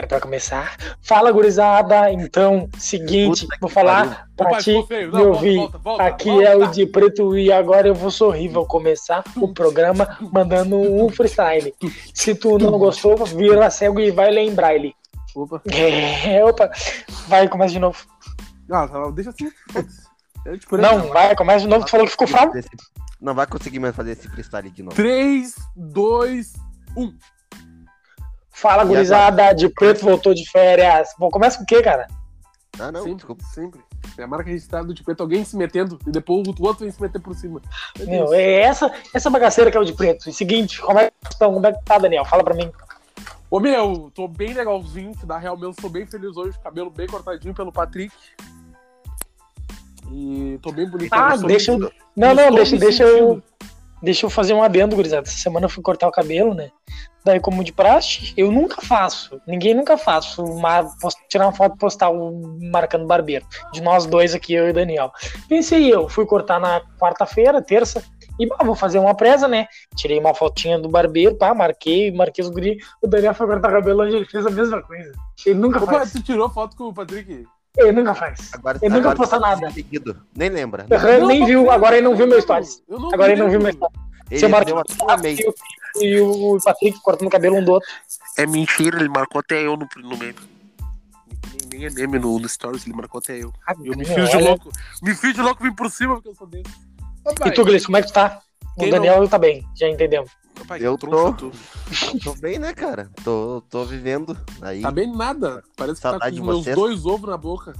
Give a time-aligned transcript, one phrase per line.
[0.00, 0.78] Era pra começar.
[1.02, 2.10] Fala, gurizada.
[2.10, 4.72] Então, seguinte, Puta vou falar pra ti.
[5.12, 5.56] Não, me ouvir.
[5.58, 6.44] volta, volta, Aqui volta.
[6.48, 8.48] é o de preto e agora eu vou sorrir.
[8.48, 11.74] Vou começar o programa mandando um freestyle.
[12.14, 14.94] Se tu não gostou, vira cego e vai lembrar ele.
[15.34, 15.60] Opa.
[15.70, 16.70] É, opa.
[17.28, 17.98] Vai, começa de novo.
[18.66, 19.50] Tá, deixa assim.
[20.80, 21.84] Não, vai, começa de novo.
[21.84, 22.54] Tu falou que ficou fraco.
[23.20, 24.96] Não vai conseguir mais fazer esse freestyle de novo.
[24.96, 26.54] 3, 2,
[26.96, 27.12] 1.
[28.60, 29.52] Fala, gurizada.
[29.54, 31.08] De preto voltou de férias.
[31.18, 32.06] Bom, começa com o quê, cara?
[32.78, 33.44] Ah, não, Sempre, desculpa.
[33.54, 33.80] sempre.
[34.18, 37.00] É a marca registrada do tipo, alguém se metendo e depois o outro vem se
[37.00, 37.60] meter por cima.
[37.98, 40.28] Meu, é essa, essa bagaceira que é o de preto.
[40.28, 41.52] E seguinte, como é que estão?
[41.52, 42.24] Como é que tá, Daniel?
[42.24, 42.70] Fala pra mim.
[43.50, 47.06] Ô meu, tô bem legalzinho, que na real mesmo tô bem feliz hoje, cabelo bem
[47.06, 48.14] cortadinho pelo Patrick.
[50.12, 51.12] E tô bem bonito.
[51.12, 51.78] Ah, deixa eu.
[52.16, 53.42] Não, não, estou deixa, deixa eu.
[54.02, 55.28] Deixa eu fazer um adendo, gurizada.
[55.28, 56.70] Essa semana eu fui cortar o cabelo, né?
[57.24, 59.40] Daí, como de praxe, eu nunca faço.
[59.46, 60.42] Ninguém nunca faço.
[60.42, 60.88] Uma,
[61.28, 63.44] tirar uma foto e postar um marcando barbeiro.
[63.72, 65.12] De nós dois aqui, eu e o Daniel.
[65.48, 68.02] Pensei eu, fui cortar na quarta-feira, terça.
[68.38, 69.66] E bah, vou fazer uma presa, né?
[69.96, 72.78] Tirei uma fotinha do barbeiro, pá, marquei, marquei os guri.
[73.02, 75.12] O Daniel foi cortar o cabelo hoje, ele fez a mesma coisa.
[75.44, 76.12] Ele nunca Opa, faz.
[76.12, 77.44] tu tirou foto com o Patrick?
[77.76, 78.50] Ele nunca faz.
[78.52, 79.70] Agora, Ele nunca agora posta tá nada.
[79.70, 80.20] seguido.
[80.36, 80.86] Nem lembra.
[80.90, 82.82] Ele nem Não, viu, não, agora ele não viu meu não, stories.
[82.88, 84.00] eu não Agora ele não viu meu stories.
[84.30, 85.54] Ele e, o-
[86.02, 87.88] e o Patrick cortando o cabelo um do outro.
[88.38, 90.36] É mentira, ele marcou até eu no, no meme.
[91.72, 93.52] Nem, é meme no, no Stories, ele marcou até eu.
[93.66, 94.70] Ah, Eu me fiz de louco.
[95.02, 96.70] Me fiz de louco, vim por cima porque eu sou desse.
[97.24, 98.40] Opa, E tu, Gleice, como é que tu tá?
[98.76, 100.30] O Quem Daniel tá bem, já entendemos.
[100.78, 101.32] Eu tô.
[102.22, 103.10] Tô bem, né, cara?
[103.24, 104.36] Tô, tô vivendo.
[104.60, 105.62] Aí, Tá bem nada.
[105.76, 106.76] Parece que tá com meus vocês.
[106.76, 107.72] dois ovos na boca.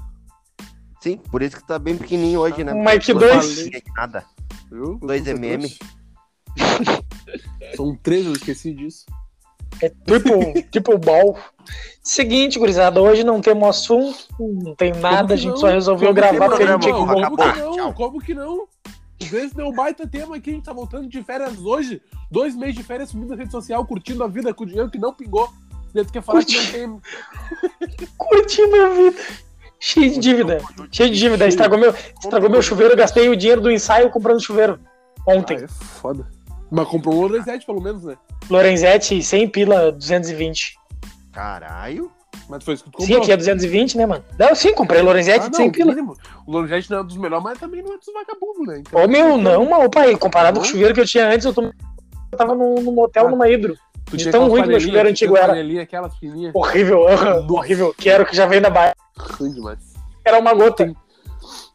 [1.00, 2.72] sim, por isso que tá bem pequenininho hoje, né?
[2.74, 3.68] Mas que dois?
[3.96, 4.24] Nada.
[4.70, 4.98] Viu?
[5.02, 5.78] Dois Eu sou MM.
[7.76, 9.04] São três, eu esqueci disso.
[9.82, 11.38] É triple, triple ball.
[12.02, 15.56] Seguinte, gurizada, hoje não temos assunto, não tem nada, a gente não?
[15.58, 17.92] só resolveu Como gravar porque a programa, gente tinha que Como que não?
[17.92, 18.68] Como que não?
[19.20, 22.00] Esse deu um baita tema aqui, a gente tá voltando de férias hoje.
[22.30, 24.98] Dois meses de férias subindo na rede social, curtindo a vida com o dinheiro que
[24.98, 25.48] não pingou.
[25.92, 28.08] Tu quer falar que não tem.
[28.16, 29.22] Curti minha vida.
[29.78, 30.58] Cheio de dívida.
[30.92, 31.46] Cheio de dívida.
[31.48, 34.78] Estragou meu, estragou meu chuveiro, eu gastei o dinheiro do ensaio comprando chuveiro.
[35.26, 35.58] Ontem.
[35.58, 36.26] Ah, é foda.
[36.70, 38.16] Mas comprou um Lorenzetti, pelo menos, né?
[38.48, 40.76] Lorenzetti, 100 pila, 220.
[41.32, 42.10] Caralho.
[42.50, 43.22] Mas foi isso que tu Sim, comprou.
[43.22, 44.24] aqui é 220, né, mano?
[44.38, 45.94] Não, sim, comprei Lorenzetti Ah, de 100 não, pila.
[45.94, 46.16] mínimo.
[46.46, 48.78] O Lorenzetti não é dos melhores, mas também não é dos vagabundos, né?
[48.80, 50.62] Então, Ô, meu, não, mano, opa, aí, comparado Não?
[50.62, 51.62] com o chuveiro que eu tinha antes, eu, tô...
[51.62, 51.72] eu
[52.36, 53.30] tava num, num motel, Ah.
[53.30, 53.76] numa hidro.
[54.10, 55.54] de tinha tão ruim que meu chuveiro antigo era.
[55.80, 56.52] aquelas pequenininhas.
[56.54, 57.00] Horrível,
[57.48, 57.94] horrível.
[57.96, 58.94] Quero que já veio da baia.
[59.16, 59.78] Ruim demais.
[60.24, 60.92] Era uma gota.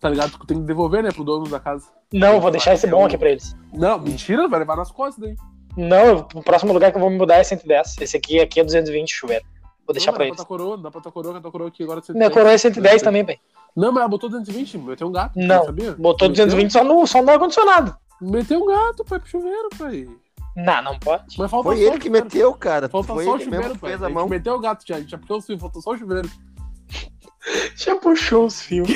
[0.02, 0.32] Tá ligado?
[0.38, 1.86] Tu tem que devolver, né, pro dono da casa.
[2.12, 3.56] Não, vou deixar esse bom aqui pra eles.
[3.74, 5.36] Não, mentira, vai levar nas costas daí.
[5.78, 7.96] Não, o próximo lugar que eu vou me mudar é 110.
[8.02, 9.44] Esse aqui, aqui é 220 chuveiro.
[9.86, 10.38] Vou deixar não, pra dá eles.
[10.38, 12.52] tua coroa, dá pra tua coroa, que a tua coroa aqui agora é Minha coroa
[12.54, 13.40] é 110 também, pai.
[13.76, 15.38] Não, mas ela botou 220, meteu um gato.
[15.38, 15.92] Não, sabia?
[15.94, 16.46] Botou Meteu?
[16.46, 17.96] 220 só no, só no ar-condicionado.
[18.22, 20.08] Meteu um gato, pai, pro chuveiro, pai.
[20.56, 21.38] Não, não pode.
[21.38, 22.88] Mas falta Foi só ele que meteu, cara.
[22.88, 23.92] Falta Foi só o chuveiro, pai.
[23.92, 24.30] fez A a gente mão.
[24.30, 26.30] meteu o gato já, a gente já puxou o fio, faltou só o chuveiro.
[27.76, 28.90] Já puxou os fios.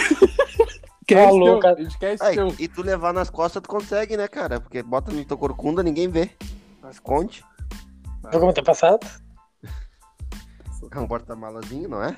[1.06, 1.76] Quer Falou, teu, cara.
[1.80, 2.56] A gente quer esse teu.
[2.58, 4.60] e tu levar nas costas, tu consegue, né, cara?
[4.60, 6.32] Porque bota no teu corcunda, ninguém vê.
[6.90, 7.44] Esconde.
[8.32, 9.06] Viu como tem passado?
[10.92, 12.18] É um porta-malazinho, não é?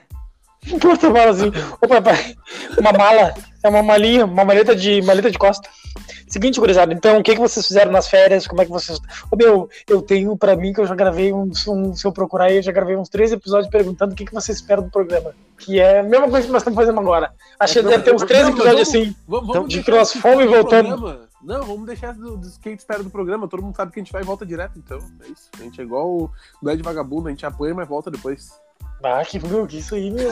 [0.71, 1.51] Um porta-malazinho.
[1.81, 2.35] Ô, papai,
[2.77, 3.33] uma mala.
[3.63, 5.69] É uma malinha, uma maleta de, maleta de costa.
[6.27, 8.47] Seguinte, gurizada, então, o que, que vocês fizeram nas férias?
[8.47, 8.97] Como é que vocês.
[9.29, 11.67] Ô, meu, eu tenho pra mim que eu já gravei uns.
[11.67, 14.33] Um, se eu procurar aí, eu já gravei uns três episódios perguntando o que, que
[14.33, 15.33] vocês esperam do programa.
[15.57, 17.33] Que é a mesma coisa que nós estamos fazendo agora.
[17.59, 19.15] Achei que deve ter uns três episódios vamos- assim.
[19.27, 20.87] Vamos, Então, vamos de cross esse fome do voltando.
[20.97, 21.30] programa.
[21.43, 23.47] Não, vamos deixar do, do que a gente espera do programa.
[23.47, 24.99] Todo mundo sabe que a gente vai e volta direto, então.
[25.23, 25.49] É isso.
[25.59, 26.31] A gente é igual o
[26.61, 28.51] não é de vagabundo, a gente apanha, mas volta depois.
[29.03, 30.29] Ah, que, meu, que isso aí, meu.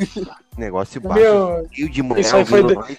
[0.58, 1.20] Negócio baixo.
[1.20, 2.98] meu Rio de manhã, Isso aí foi de-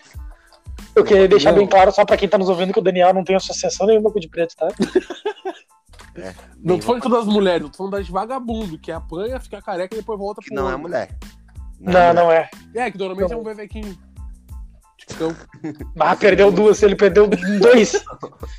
[0.95, 1.59] eu queria deixar Não.
[1.59, 4.11] bem claro, só pra quem tá nos ouvindo, que o Daniel não tem associação nenhuma
[4.11, 4.67] com o de preto, tá?
[6.63, 9.95] Não Bem tô falando das mulheres, eu tô falando das vagabundo, que apanha, fica careca
[9.95, 10.81] e depois volta Que pro não é homem.
[10.83, 11.17] mulher.
[11.79, 12.49] Não, não é.
[12.75, 13.37] É, que normalmente Não.
[13.39, 13.97] é um bebequinho.
[15.07, 15.35] Ticão.
[15.99, 18.03] Ah, perdeu duas, ele perdeu dois.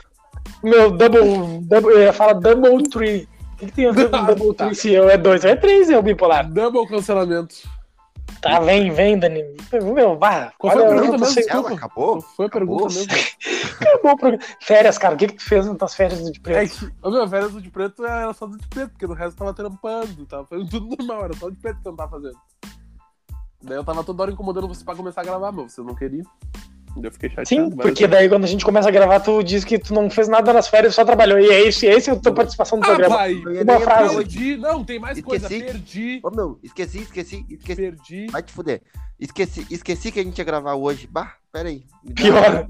[0.62, 1.60] Meu, double.
[1.62, 3.28] double eu ia falar double tree.
[3.52, 4.64] O que, que tem a ver com double Tá.
[4.66, 5.44] tree se eu é dois?
[5.44, 6.50] É três, é o bipolar.
[6.50, 7.54] Double cancelamento.
[8.40, 9.42] Tá, vem, vem, Dani.
[9.94, 10.52] Meu, vá.
[10.58, 11.34] Qual foi a pergunta mesmo?
[11.34, 11.72] Desculpa.
[11.72, 12.20] acabou?
[12.20, 13.12] Foi a pergunta mesmo.
[13.80, 14.44] Acabou o programa.
[14.60, 15.14] Férias, cara.
[15.14, 16.78] O que, que tu fez nas tuas férias do de É preto?
[16.78, 19.36] que, ô, meu, férias do de preto era só do de preto, porque no resto
[19.38, 22.10] tava trampando, tava fazendo tudo normal, era só o de preto que eu não tava
[22.10, 22.36] fazendo.
[23.64, 26.22] Daí eu tava toda hora incomodando você pra começar a gravar, meu, você não queria.
[27.02, 27.48] Eu fiquei chateado.
[27.48, 30.08] Sim, mas- porque daí quando a gente começa a gravar, tu diz que tu não
[30.08, 31.40] fez nada nas férias, só trabalhou.
[31.40, 33.16] E é isso, e esse é a tua participação no Ah, programa.
[33.16, 33.34] pai!
[33.34, 34.14] Uma frase.
[34.16, 34.56] Perdi.
[34.56, 35.46] Não, tem mais coisa.
[35.46, 35.64] Esqueci.
[35.72, 36.20] Perdi.
[36.22, 37.80] Ô, meu, esqueci, esqueci, esqueci.
[37.82, 38.26] Perdi.
[38.30, 38.80] Vai te fuder.
[39.18, 41.08] Esqueci, esqueci que a gente ia gravar hoje.
[41.10, 41.84] Bah, pera aí.
[42.02, 42.66] Me Pior.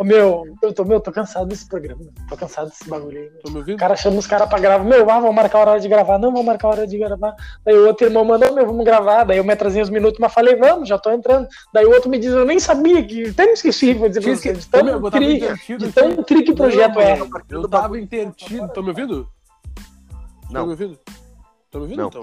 [0.00, 2.00] um meu, eu tô, meu, tô cansado desse programa.
[2.28, 3.30] Tô cansado desse bagulho aí.
[3.30, 3.40] meu.
[3.42, 3.76] Tô me ouvindo?
[3.76, 4.82] O cara chama os caras pra gravar.
[4.82, 6.18] Meu, ah, vamos marcar a hora de gravar.
[6.18, 7.34] Não, vamos marcar a hora de gravar.
[7.62, 9.24] Daí o outro irmão mandou, meu, vamos gravar.
[9.24, 11.46] Daí eu me atrasei uns minutos, mas falei, vamos, já tô entrando.
[11.72, 13.28] Daí o outro me diz, eu nem sabia que.
[13.28, 14.32] Até me esqueci, vou dizer pra.
[14.32, 17.18] De meu, tão eu tri, de tão tri que o projeto é.
[17.50, 18.68] Eu tava intertido.
[18.68, 19.28] Tô me ouvindo?
[20.46, 20.64] Tô Não.
[20.64, 20.98] me ouvindo?
[21.74, 22.06] Tô me ouvindo, Não.
[22.08, 22.22] então?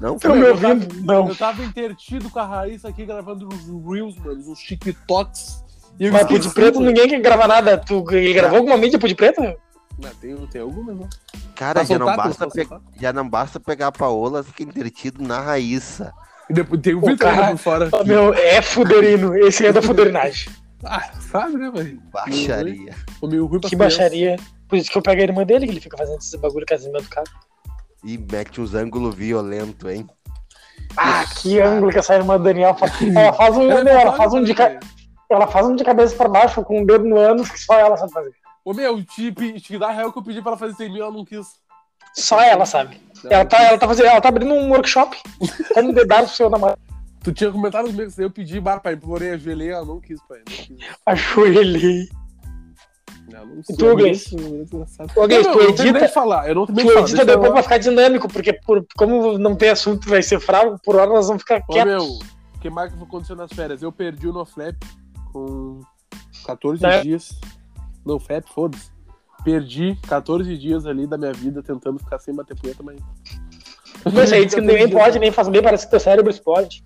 [0.00, 1.02] Não, Tô me eu ouvindo?
[1.04, 1.28] Não.
[1.28, 5.62] Eu tava intertido com a Raíssa aqui gravando uns Reels, mano, uns TikToks.
[6.00, 7.76] E eu Mas Pude Preto ninguém quer gravar nada.
[7.76, 9.42] Tu ele gravou alguma mídia Pude Preto?
[9.42, 11.08] Não, tem, tem alguma, não.
[11.54, 15.22] Cara, Tá já não, basta Tá pe- já não basta pegar a Paola, fica entretido
[15.22, 16.10] na Raíssa.
[16.48, 17.46] E depois tem o Pô, Vitor cara.
[17.48, 17.90] ali por fora.
[18.06, 19.36] Meu, é fuderino.
[19.36, 20.50] Esse é da fuderinagem.
[20.84, 22.00] Ah, sabe, né, velho?
[22.10, 22.94] Baixaria.
[23.20, 23.76] Ruim Que criança.
[23.76, 24.36] baixaria.
[24.68, 27.02] Por isso que eu pego a irmã dele, que ele fica fazendo esse bagulho casamento
[27.04, 27.26] do cara.
[28.06, 30.06] E mete uns ângulos violentos, hein?
[30.96, 32.92] Ah, que ângulo que essa irmã do Daniel faz.
[33.02, 34.78] Ela faz um, Ela é ela faz um de, ca-
[35.28, 37.96] ela faz um de cabeça pra baixo com o dedo no ânus que só ela
[37.96, 38.32] sabe fazer.
[38.64, 41.10] Ô, meu, te, te dá real que eu pedi pra ela fazer sem mim, ela
[41.10, 41.46] não quis.
[42.14, 43.00] Só ela sabe.
[43.28, 45.16] Ela tá, ela tá fazendo, ela tá abrindo um workshop.
[45.74, 46.78] Como dedar pro seu namorado.
[47.22, 50.38] Tu tinha comentado comigo, eu pedi, bah, pai, porém, ajoelhei, ela não quis, pai.
[50.38, 50.76] Não quis.
[51.04, 52.08] Ajoelhei.
[53.28, 57.00] Não tu, Ô, Gleice, não, tu edita, falar, eu não tu de falar.
[57.00, 60.94] edita depois pra ficar dinâmico, porque por, como não tem assunto, vai ser fraco, por
[60.96, 61.92] hora nós vamos ficar Ô, quietos.
[61.92, 63.82] meu, o que mais que aconteceu nas férias?
[63.82, 64.76] Eu perdi o NoFlap
[65.32, 65.80] com
[66.46, 67.00] 14 Né?
[67.02, 67.30] dias.
[68.04, 68.90] Não, FAP, foda-se.
[69.44, 72.96] Perdi 14 dias ali da minha vida tentando ficar sem bater punheta, mas.
[74.12, 76.84] Mas aí diz que ninguém pode, nem faz bem, parece que teu cérebro explode.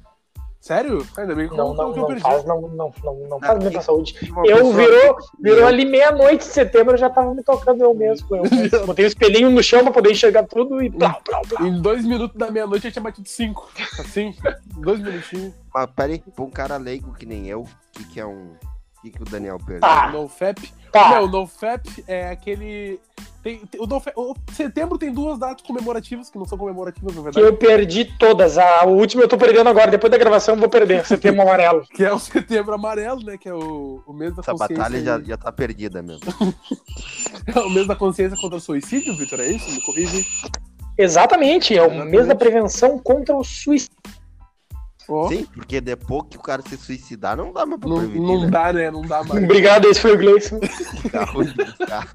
[0.60, 1.06] Sério?
[1.16, 2.22] Ainda bem que Não, não, que eu não perdi.
[2.22, 4.14] faz, não, não, não, não faz bem pra saúde.
[4.44, 8.36] Eu virou, virou ali meia-noite de setembro, eu já tava me tocando eu mesmo.
[8.36, 8.86] Eu mesmo.
[8.86, 11.66] Botei o espelhinho no chão pra poder enxergar tudo e plau, plau, plau.
[11.66, 13.70] Em dois minutos da meia-noite eu tinha batido cinco.
[13.98, 14.34] Assim,
[14.76, 15.54] dois minutinhos.
[15.72, 18.50] Mas peraí, pra um cara leigo que nem eu, o que, que é um.
[19.00, 19.80] O que, que o Daniel perdeu?
[19.80, 20.10] Tá.
[20.12, 20.72] NoFap.
[20.92, 23.00] Tá, Não, o NoFap é aquele.
[23.42, 27.18] Tem, tem- o, NoFap, o setembro tem duas datas comemorativas que não são comemorativas, na
[27.20, 27.46] que verdade.
[27.46, 28.58] eu perdi todas.
[28.58, 31.04] A última eu tô perdendo agora, depois da gravação eu vou perder.
[31.06, 31.86] Setembro amarelo.
[31.94, 33.38] Que é o setembro amarelo, né?
[33.38, 34.76] Que é o, o mês da Essa consciência.
[34.76, 36.20] batalha já, já tá perdida mesmo.
[37.46, 39.40] É o mês da consciência contra o suicídio, Vitor?
[39.40, 39.70] É isso?
[39.70, 40.26] Me corrige.
[40.98, 42.10] Exatamente, é o Exatamente.
[42.10, 43.96] mês da prevenção contra o suicídio.
[45.10, 48.22] Ó, Sim, porque depois que o cara se suicidar, não dá mais pra não, prevenir,
[48.22, 48.50] não né?
[48.50, 48.90] dá, né?
[48.92, 49.42] Não dá mais.
[49.42, 50.60] Obrigado, esse foi o Gleison.
[51.10, 52.14] Tá ruim buscar.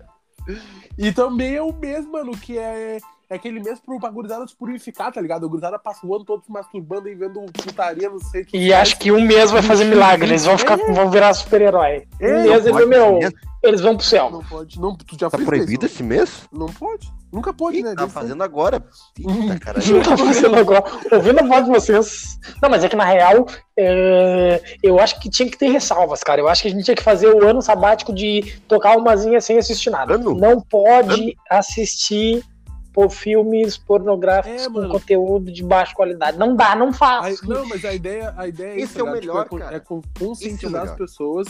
[0.97, 4.55] E também é o mês, mano, que é, é aquele mês pro pra gurizada se
[4.55, 5.45] purificar, tá ligado?
[5.45, 8.57] A gurizada passa o ano todo se masturbando e vendo putaria, não sei o que.
[8.57, 10.27] E acho que um mês vai fazer milagre.
[10.29, 12.07] Eles vão ficar, vão virar super-herói.
[12.21, 13.19] Um É, mês, Pode eles, meu,
[13.63, 14.29] eles vão pro céu.
[14.29, 14.79] Não pode.
[14.79, 15.95] Não, tu já Tá proibido isso?
[15.95, 16.47] esse mês?
[16.51, 17.11] Não pode.
[17.33, 17.89] Nunca pode, né?
[17.89, 18.81] tá Deve ser- fazendo agora.
[19.19, 19.79] Eita, cara.
[19.85, 20.83] Não tá fazendo agora.
[21.11, 22.39] Ouvindo a voz de vocês.
[22.61, 23.45] Não, mas é que na real,
[23.77, 26.39] é, eu acho que tinha que ter ressalvas, cara.
[26.39, 29.57] Eu acho que a gente tinha que fazer o ano sabático de tocar umazinha sem
[29.57, 30.15] assistir nada.
[30.15, 30.33] Ano?
[30.33, 32.41] Não pode assistir
[32.95, 36.37] por filmes pornográficos É, com conteúdo de baixa qualidade.
[36.37, 37.41] Não dá, não Aí- faz.
[37.41, 39.27] não, mas a ideia, a ideia é Esse isso, é o tá ligado?
[39.27, 39.75] melhor, Tipo, é, cara.
[39.75, 41.47] é con- Esse é conscientizar as pessoas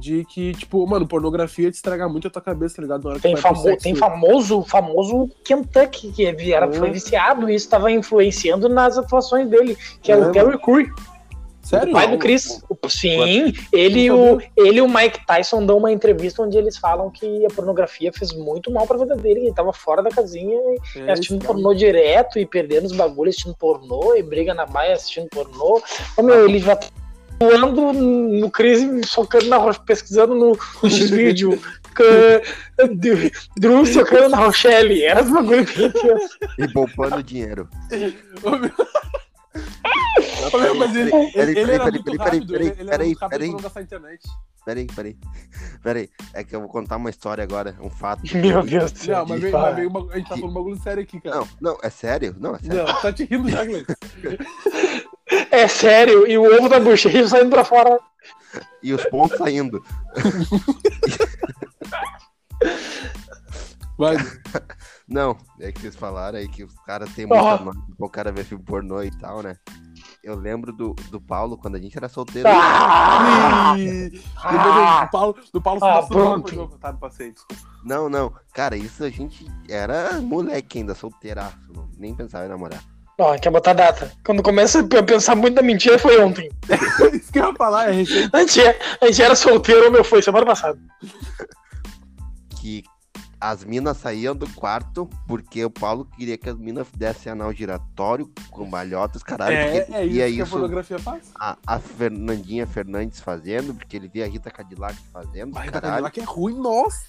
[0.00, 3.20] de que, tipo, mano, pornografia te estraga muito a tua cabeça, tá ligado?
[3.20, 3.82] Tem, famo sexo.
[3.84, 6.72] tem famoso, famoso Kentucky, que era, Oh.
[6.72, 10.86] foi viciado e isso estava influenciando nas atuações dele, que é, É, o Terry Crew,
[11.62, 11.90] Sério?
[11.90, 12.60] o pai do Chris.
[12.88, 17.08] Sim, ele e o, ele e o Mike Tyson dão uma entrevista onde eles falam
[17.10, 20.58] que a pornografia fez muito mal pra vida dele, que ele tava fora da casinha
[20.94, 24.94] e É, assistindo pornô direto e perdendo os bagulhos assistindo pornô e briga na baia
[24.94, 25.80] assistindo pornô.
[26.16, 26.88] Ô, meu, ele já tá
[27.38, 31.60] voando no crise, socando na Roche, pesquisando no, no X-Video.
[33.56, 35.02] Drew socando na Rochelle.
[35.02, 36.38] Era os bagulho bem intenso.
[36.58, 37.68] E poupando dinheiro.
[38.42, 38.70] Ô, meu-
[39.52, 43.54] Peraí, peraí, peraí, peraí, peraí, peraí, peraí.
[44.64, 45.16] Peraí, peraí.
[45.82, 46.08] Peraí.
[46.32, 48.22] É que eu vou contar uma história agora, um fato.
[48.36, 49.18] Meu Deus do céu.
[49.18, 51.36] Não, mas vem, mas vem uma- a gente tá falando um bagulho sério aqui, cara.
[51.36, 52.36] Não, não, é sério?
[52.38, 52.84] Não, é sério.
[52.84, 53.86] Não, tá te rindo já, Gleice.
[55.50, 57.98] É sério, e o ovo da bochecha saindo pra fora.
[58.82, 59.82] E os pontos saindo.
[63.98, 64.16] Vai.
[65.12, 67.58] Não, é que vocês falaram aí que os caras têm muita Ah.
[67.58, 69.56] nota pro cara ver filme pornô e tal, né?
[70.24, 72.48] Eu lembro do, do Paulo quando a gente era solteiro.
[72.50, 73.74] Ah!
[73.76, 75.04] Do, Ah!
[75.04, 77.34] do Paulo, do Paulo Ah, ah, vocês.
[77.34, 77.62] desculpa.
[77.84, 78.32] Não, não.
[78.54, 81.58] Cara, isso a gente era moleque ainda, solteiraço.
[81.98, 82.82] Nem pensava em namorar.
[83.18, 84.10] Ó, quer botar data.
[84.24, 86.48] Quando começa a pensar muito na mentira, foi ontem.
[87.12, 88.30] Isso que eu ia falar, é recente.
[88.32, 90.78] A gente, é- a gente era solteiro, meu, foi semana passada.
[92.60, 92.82] Que
[93.44, 98.30] as minas saíam do quarto porque o Paulo queria que as minas dessem anal giratório,
[98.50, 99.56] com balhotas, caralho.
[99.56, 101.32] É, é isso via que a isso pornografia faz.
[101.38, 106.04] a, a Fernandinha Fernandes fazendo, porque ele via a Rita Cadillac fazendo, caralho.
[106.04, 107.02] lá que é ruim, nossa.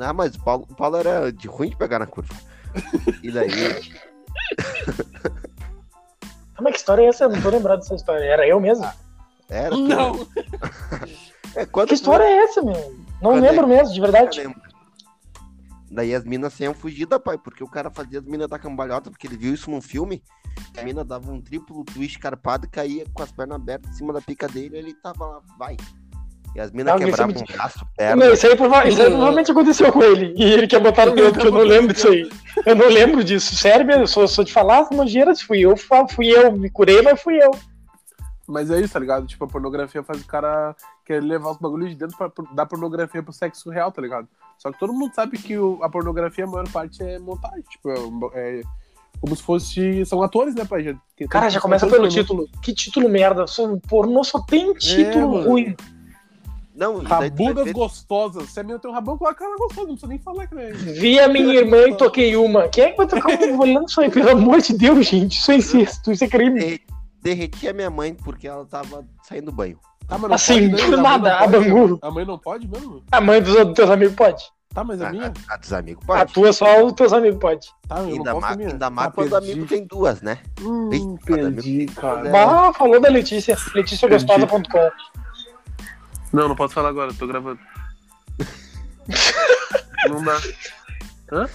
[0.00, 2.34] Ah, mas o Paulo, o Paulo era de ruim de pegar na curva.
[3.22, 3.48] E daí,
[6.56, 7.24] Ah, mas que história é essa?
[7.24, 8.24] Eu não tô lembrado dessa história.
[8.24, 8.88] Era eu mesmo?
[9.48, 9.70] era.
[9.70, 10.26] tu- Não.
[11.54, 12.72] É, quando Que história é essa, meu?
[13.20, 14.42] Não Quando é- lembro mesmo, de verdade.
[15.94, 19.26] Daí as minas saíam fugida, pai, porque o cara fazia as minas dar cambalhota, porque
[19.26, 20.22] ele viu isso num filme.
[20.78, 24.12] A mina dava um triplo twist carpado e caía com as pernas abertas em cima
[24.12, 25.76] da pica dele e ele tava lá, vai.
[26.54, 28.26] E as minas é quebravam muito- um braço, perna.
[28.32, 30.34] isso aí, prova- isso aí provavelmente aconteceu com ele.
[30.36, 32.30] E ele quer botar no meu, porque eu não lembro disso aí.
[32.66, 33.54] Eu não lembro disso.
[33.56, 35.74] Sério mesmo, eu sou, sou de falar, nojeira, fui eu,
[36.10, 37.50] fui eu, me curei, mas fui eu.
[38.48, 39.26] Mas é isso, tá ligado?
[39.26, 43.22] Tipo, a pornografia faz o cara querer levar os bagulhos de dentro pra, dar pornografia
[43.22, 44.26] pro sexo real, tá ligado?
[44.58, 47.62] Só que todo mundo sabe que o- a pornografia, a maior parte é montagem.
[47.70, 47.90] Tipo,
[48.34, 48.62] é, é
[49.20, 50.04] como se fosse.
[50.06, 50.96] São atores, né, pai?
[51.30, 52.08] Cara, já começa pelo pornô.
[52.14, 52.48] título.
[52.60, 53.46] Que título merda.
[53.46, 55.48] Só, pornô só tem título mano.
[55.48, 55.76] ruim.
[56.74, 58.48] Não, Rabudas ver- gostosas.
[58.48, 59.86] Se a minha tem um rabão, coloca ela gostosa.
[59.88, 60.72] Não precisa nem falar que é.
[60.72, 62.66] Vi a minha irmã e toquei uma.
[62.68, 64.10] Quem é que vai tocar um olhando isso aí?
[64.10, 65.38] Pelo amor de Deus, gente.
[65.38, 66.80] Isso é incesto, isso é crime.
[67.22, 69.78] Derre- derreti a minha mãe porque ela tava saindo do banho.
[70.08, 71.46] Tá, mas não Assim, pode, do A nada, não a?
[71.48, 71.98] Bangu.
[72.02, 73.02] A mãe não pode mesmo?
[73.10, 74.42] A mãe dos, dos teus amigos pode.
[74.74, 75.32] Tá, mas a A, minha?
[75.48, 76.32] a, a dos amigos A pode.
[76.32, 77.68] tua só os teus amigos pode.
[77.88, 78.68] Tá, eu Ainda não posso mais a minha.
[78.70, 80.38] ainda mais Ah, quando amigo tem duas, né?
[80.60, 82.28] Hum, Eita, perdi, cara.
[82.28, 82.44] É.
[82.44, 83.56] Ah, falou da Letícia.
[83.74, 84.90] LeticiaGostosa.com.
[86.32, 87.58] Não, não posso falar agora, tô gravando.
[90.08, 90.40] não dá.
[91.30, 91.48] Hã?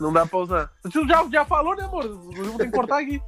[0.00, 0.70] Não dá pra usar.
[0.90, 2.04] Tu já, já falou, né, amor?
[2.04, 3.20] Eu vou ter que cortar aqui.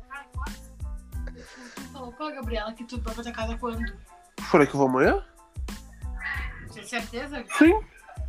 [2.16, 3.85] Pra Gabriela que tu vai pra tua casa quando?
[4.40, 5.23] Falei que eu vou amanhã?
[6.73, 7.44] Tem certeza?
[7.58, 7.78] Sim.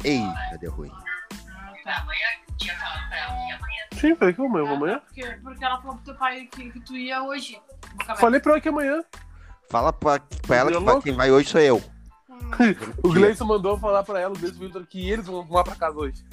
[0.04, 0.92] Eita, deu ruim.
[0.94, 2.08] Ah, tá.
[4.00, 4.62] Sim, falei que eu vou amanhã.
[4.64, 5.00] Eu vou amanhã.
[5.06, 7.60] Porque, porque ela falou pro teu pai que, que tu ia hoje.
[8.18, 9.04] Falei pra ela que amanhã.
[9.70, 11.78] Fala pra, pra ela que vai- quem vai hoje sou eu.
[12.30, 12.52] Hum,
[13.04, 15.98] O Gleison mandou falar pra ela, o Gleison Victor, que eles vão lá pra casa
[15.98, 16.24] hoje.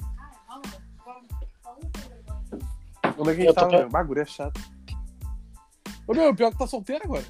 [3.17, 3.69] Onde é que a Eu gente tô tava?
[3.69, 3.89] pe- meu?
[3.89, 4.61] Bagulho é chato.
[6.07, 7.23] Ô meu, pior que tá solteira agora.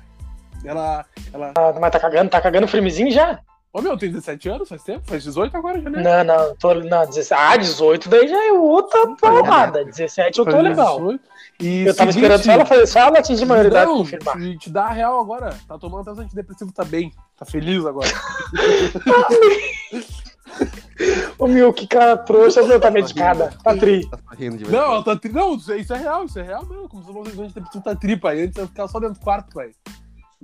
[0.65, 1.05] Ela.
[1.33, 1.53] ela...
[1.55, 3.39] Ah, mas tá cagando, tá cagando firmezinho já?
[3.75, 5.01] Ô meu, tem 17 anos, faz tempo?
[5.05, 6.01] Faz 18 agora já, né?
[6.01, 9.83] Não, não, tô, não, 17, ah, 18 daí já é outra porrada.
[9.83, 10.97] 17 eu tô legal.
[10.97, 11.23] 18.
[11.59, 13.97] E Eu tava seguinte, esperando só ela fazer, só ela atingir a maioridade pra Não,
[13.97, 14.37] confirmar.
[14.37, 15.57] te, te dá a real agora.
[15.67, 17.11] Tá tomando até os antidepressivos, tá bem.
[17.37, 18.07] Tá feliz agora.
[21.37, 23.53] Ô meu, que cara trouxa, meu, tá medicada.
[23.61, 24.09] Tá tri.
[24.09, 25.33] Tá rindo de não, tá tri...
[25.33, 26.87] Não, isso é, isso é real, isso é real mesmo.
[26.87, 28.29] Como se fosse os antidepressivos tá tripa.
[28.29, 29.71] Aí antes ela ficava só dentro do quarto, pai.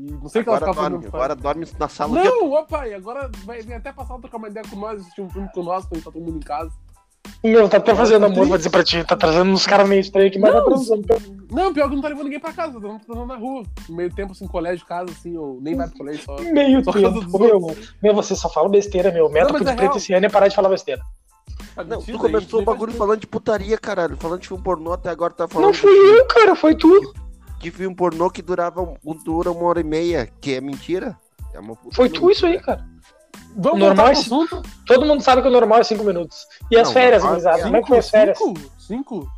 [0.02, 2.24] E não sei o que ela Agora fazendo dorme, dentro do agora dorme na sala.
[2.24, 5.30] Não, ô pai, agora vai, vem até passar trocar uma ideia com nós, assistir um
[5.30, 6.72] filme com nós, quando tá todo mundo em casa.
[7.44, 9.04] Meu, tá até fazendo Tá amor, vou dizer pra ti.
[9.04, 11.08] Tá trazendo uns caras meio estranhos aqui, mas tá Não, transando.
[11.52, 13.64] Não, pior que não tá levando ninguém pra casa, tá transando na rua.
[13.88, 16.36] No meio tempo, assim, colégio, casa, assim, ou nem vai pro colégio só.
[16.40, 17.40] Meio Só tempo.
[17.40, 19.30] Meu, meu, você só fala besteira, meu.
[19.30, 19.98] Meta pro é preto real.
[19.98, 21.02] esse ano é parar de falar besteira.
[21.76, 24.18] Ah, Não, mentira, tu começou a o bagulho falando de putaria, caralho.
[24.18, 27.14] Falando de filme pornô, até agora tá falando Não fui eu, cara, foi tu.
[27.62, 31.18] De filme pornô que durava um- dura uma hora e meia, que é mentira.
[31.54, 32.84] É uma Foi tu isso aí, cara.
[33.56, 34.62] Vamos Normal esse- assunto?
[34.88, 36.48] Todo mundo sabe que o normal é 5 minutos.
[36.72, 37.64] E as Não, férias, é gurizada?
[37.64, 38.38] Como é que foi as férias?
[38.38, 38.60] Cinco?
[38.78, 39.32] Cinco?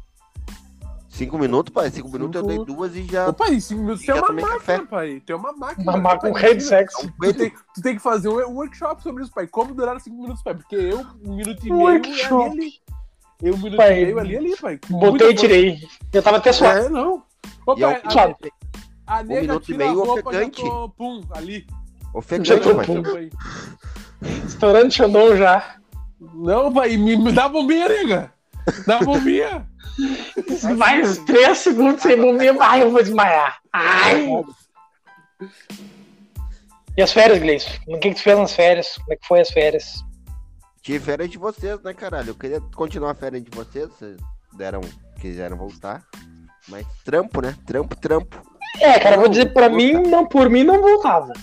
[1.10, 1.90] Cinco minutos, pai.
[1.92, 2.66] Cinco minutos eu Cinco.
[2.66, 3.28] dei duas e já.
[3.30, 4.80] Ô, pai, cinco minutos tem uma máquina, café.
[4.86, 5.22] pai.
[5.26, 5.92] Tem uma máquina.
[5.92, 6.78] Mamar pai, com rei de imagina.
[6.80, 7.12] sexo.
[7.22, 9.46] Tu tem, tu tem que fazer um workshop sobre isso, pai.
[9.48, 10.56] Como durar cinco minutos, pai?
[10.56, 12.46] Porque eu, um minuto e meio, workshop.
[12.52, 12.74] ali, ali.
[13.42, 14.80] Eu, um minuto Pai, e meio, ali, ali, pai.
[14.90, 15.80] Botei e tirei.
[16.14, 16.86] Eu tava até suave.
[16.86, 17.24] É, não.
[17.66, 18.02] Ô, E é
[19.06, 20.62] a, a nega minuto e meio ofegante.
[20.62, 21.66] tô, pum, ali.
[22.14, 22.52] Ofegante.
[23.12, 23.30] Pai.
[24.46, 25.78] Estourando Xandão já.
[26.20, 28.34] Não, pai, me, me dá bombinha, nega.
[28.88, 29.68] Dá bombinha.
[30.78, 33.60] Mais 3 segundos sem bombinha, ai, eu vou desmaiar.
[33.72, 34.28] Ai.
[36.96, 37.80] E as férias, Gleice?
[37.88, 38.96] O que, que tu fez nas férias?
[38.98, 40.04] Como é que foi as férias?
[40.82, 42.30] Tive férias de vocês, né, caralho?
[42.30, 43.88] Eu queria continuar a férias de vocês.
[43.90, 44.18] Vocês
[44.56, 44.82] deram,
[45.20, 46.04] quiseram voltar.
[46.68, 47.56] Mas trampo, né?
[47.66, 48.42] Trampo, trampo.
[48.80, 51.34] É, cara, eu vou dizer, pra mim, não, por mim não voltava.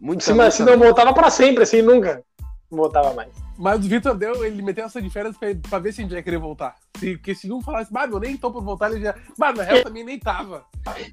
[0.00, 2.22] Muito Se, mas, se não voltava pra sempre, assim, nunca
[2.70, 3.30] voltava mais.
[3.58, 6.14] Mas o Vitor deu, ele meteu essa de férias pra, pra ver se a gente
[6.14, 6.76] ia querer voltar.
[6.96, 9.14] Se, porque se não falasse, bah, eu nem tô pra voltar, ele já.
[9.38, 10.64] Bah, na real também nem tava.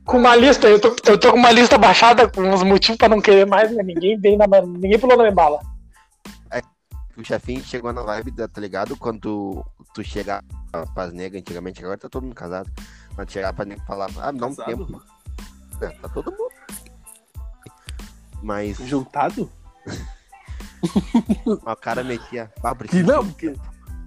[0.06, 3.10] Com uma lista, eu tô, eu tô com uma lista baixada com uns motivos pra
[3.10, 5.60] não querer mais, mas ninguém vem na, ninguém pulou na minha bala.
[7.18, 8.96] O chefinho chegou na vibe, tá ligado?
[8.96, 10.44] Quando tu, tu chega
[10.94, 12.70] pras negas antigamente, agora tá todo mundo casado.
[13.18, 14.86] Mas chegar pra nem falar, ah, dá um Casado?
[14.86, 15.04] tempo.
[15.82, 16.52] É, tá todo mundo.
[18.42, 19.50] Mas Juntado?
[21.46, 22.52] o cara metia.
[22.64, 23.54] Ah, Que não, porque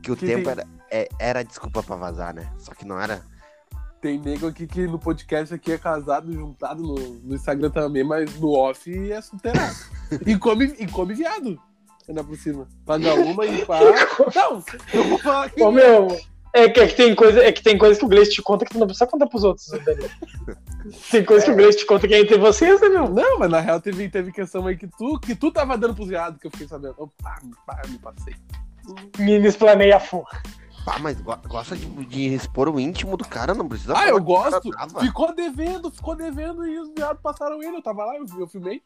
[0.03, 2.51] que o que tempo tem- era, é, era desculpa pra vazar, né?
[2.59, 3.23] Só que não era.
[4.01, 8.35] tem nego aqui que no podcast aqui é casado, juntado no, no Instagram também, mas
[8.39, 9.75] no off é solteirado.
[10.27, 11.61] e, come, e come viado.
[12.09, 12.67] Ainda por cima.
[12.87, 13.79] Paga uma e pá.
[14.35, 14.65] Não,
[14.95, 15.63] eu vou falar aqui.
[15.63, 16.09] Ô, meu,
[16.53, 18.65] é que, é que tem coisa, é que tem coisa que o Gleice te conta
[18.65, 19.67] que tu não precisa contar pros outros.
[21.11, 23.09] Tem coisa que o Gleice te conta que é entre vocês, né, meu?
[23.09, 26.09] Não, mas na real teve, teve questão aí que tu, que tu tava dando pros
[26.09, 26.95] viados que eu fiquei sabendo.
[26.97, 28.35] Opa, pá, me passei.
[29.19, 30.25] Me, me explanei a full.
[30.85, 34.21] Pá, mas go- gosta de, de expor o íntimo do cara, não precisa Ah, eu
[34.23, 34.71] gosto.
[35.01, 37.77] Ficou devendo, ficou devendo e os viados passaram ele.
[37.77, 38.83] Eu tava lá, eu, eu filmei.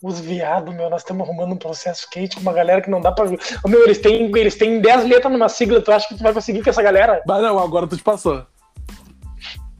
[0.00, 3.10] Os viados, meu, nós estamos arrumando um processo quente com uma galera que não dá
[3.10, 3.38] pra ver.
[3.64, 6.32] Ô, meu, eles têm, eles têm 10 letras numa sigla, tu acha que tu vai
[6.32, 7.22] conseguir com essa galera?
[7.26, 8.46] Mas não, agora tu te passou.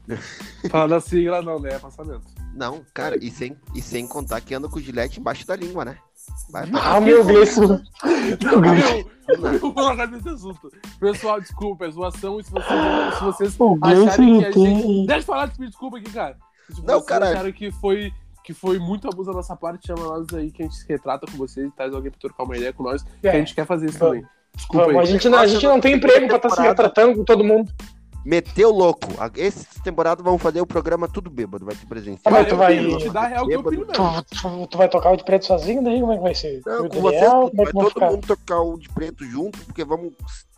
[0.69, 1.69] Falando a sigla, não, né?
[1.73, 2.23] É passamento.
[2.53, 5.85] Não, cara, e sem, e sem contar que anda com o gilete embaixo da língua,
[5.85, 5.97] né?
[6.49, 6.81] Vai, vai.
[6.83, 7.19] Ah, meu.
[7.19, 7.33] Não, eu, vou
[10.07, 10.71] desse assunto.
[10.99, 12.39] Pessoal, desculpa, é zoação.
[12.39, 14.53] E se vocês, se vocês acharem que a gente.
[14.53, 15.05] tem...
[15.05, 16.37] Deixa eu falar, me desculpa aqui, cara.
[16.73, 18.13] Se Não, acharam que foi,
[18.49, 21.27] que foi muito abuso da nossa parte, chama nós aí que a gente se retrata
[21.31, 23.03] com vocês e traz alguém pra trocar uma ideia com nós.
[23.21, 24.25] Que a É, gente quer fazer isso também.
[24.55, 25.05] Desculpa vamos, a aí.
[25.07, 27.71] gente, não, a gente não tem emprego pra estar se retratando com todo mundo.
[28.25, 29.05] Meteu louco.
[29.19, 32.21] A- Essa temporada vamos fazer o programa tudo bêbado, vai ter presencial.
[32.25, 33.61] Ah, mas tu vai- te dar a real que eu.
[33.63, 33.85] Tu,
[34.41, 36.59] tu- tu vai tocar o de preto sozinho, daí como é que vai ser?
[36.65, 36.95] Não, com tudo.
[36.95, 38.09] como é vai todo ficar?
[38.11, 40.13] mundo tocar o de preto junto, porque vamos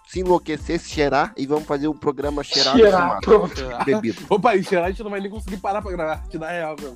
[0.08, 3.54] se enlouquecer, se cheirar e vamos fazer o programa cheirado Cheirar, e pronto.
[3.86, 4.22] bebido.
[4.30, 6.24] Opa, e cheirar a gente não vai nem conseguir parar pra gravar.
[6.30, 6.96] Te dar a real, meu.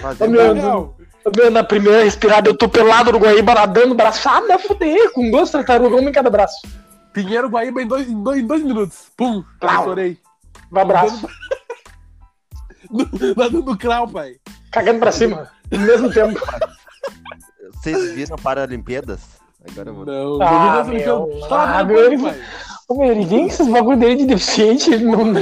[0.00, 0.96] Fazer meu real.
[1.36, 5.50] Meu, na primeira respirada eu tô pelado no Guaíba nadando, braçada a fuder, com duas
[5.50, 6.56] tartarugas, uma em cada braço.
[7.14, 9.06] Pinheiro Guaíba em dois, em dois, em dois minutos.
[9.16, 10.18] Pum, estourei.
[10.70, 11.26] Um abraço.
[13.36, 14.36] Nadando no crau, pai.
[14.70, 15.50] Cagando pra cima.
[15.72, 16.38] Ao mesmo tempo.
[17.72, 19.20] Vocês viram Paralimpíadas?
[19.70, 20.04] Agora eu vou.
[20.04, 21.02] Não, Ah, não vi.
[21.50, 21.84] Ah,
[22.22, 22.40] pai.
[22.88, 25.32] Ô, meu, ele vem com esses bagulho dele de deficiente, ele não.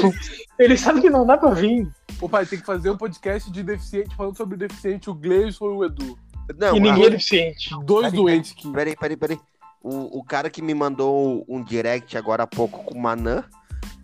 [0.64, 1.88] Ele sabe que não dá pra vir.
[2.20, 5.68] Ô, pai, tem que fazer um podcast de deficiente falando sobre deficiente, o Gleison e
[5.68, 6.18] o Edu.
[6.58, 7.70] Não, e ninguém é a- deficiente.
[7.84, 8.72] Dois Peraí, doentes aqui.
[8.72, 9.40] Peraí, peraí, peraí.
[9.82, 13.44] O, o cara que me mandou um direct agora há pouco com Manã,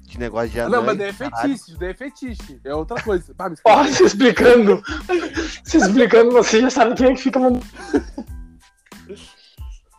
[0.03, 0.77] de negócio de Ah, anã.
[0.79, 2.61] Não, mas daí é fetiche, daí é fetiche.
[2.64, 3.33] É outra coisa.
[3.35, 4.83] Pá, Ó, se explicando.
[5.62, 7.64] Se explicando, você já sabe quem é que fica mandando.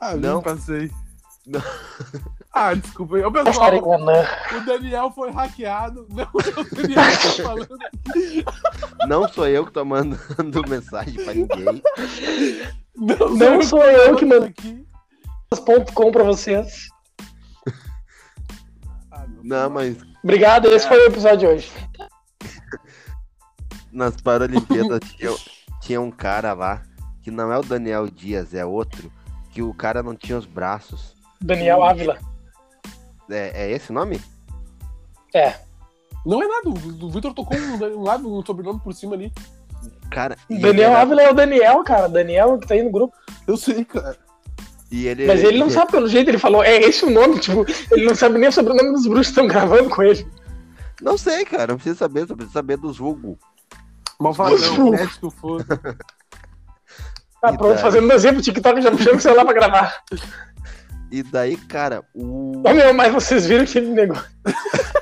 [0.02, 0.36] Ah, Não.
[0.36, 0.90] não passei.
[2.52, 3.22] Ah, desculpa aí.
[3.22, 3.96] Estarei pessoal,
[4.58, 6.08] o Daniel foi hackeado.
[6.10, 7.78] Não, o Daniel tá falando.
[9.08, 11.82] Não sou eu que tô mandando mensagem pra ninguém.
[12.96, 14.86] Não, Não sou eu que mando aqui.
[15.64, 16.88] ponto com pra vocês.
[19.12, 21.72] Ah, Não, mas Obrigado, esse foi o episódio de hoje.
[23.92, 25.36] nas Paralimpíadas tinha,
[25.82, 26.82] tinha um cara lá,
[27.22, 29.12] que não é o Daniel Dias, é outro,
[29.52, 31.19] que o cara não tinha os braços.
[31.42, 32.18] Daniel Ávila.
[33.30, 34.22] É, é esse o nome?
[35.34, 35.54] É.
[36.26, 39.32] Não é nada, o o Vitor tocou um, um, lado, um sobrenome por cima ali.
[40.12, 42.10] Cara, Daniel ele era- Ávila é o Daniel, cara.
[42.10, 43.16] Daniel que tá aí no grupo.
[43.48, 44.18] Eu sei, cara.
[44.92, 47.64] E ele, Mas ele não sabe pelo jeito, ele falou, é esse o nome, tipo,
[47.92, 50.28] ele não sabe nem o sobrenome dos bruxos que estão gravando com ele.
[51.00, 53.38] Não sei, cara, não precisa saber, só precisa saber dos vulgo.
[54.20, 55.64] Malvadão, médico for.
[57.42, 57.78] Tá pronto, daí?
[57.78, 60.04] fazendo desenho pro TikTok, já puxando o celular pra gravar.
[61.12, 62.62] E daí, cara, o.
[62.66, 64.18] Ô meu, mas vocês viram que ele negou.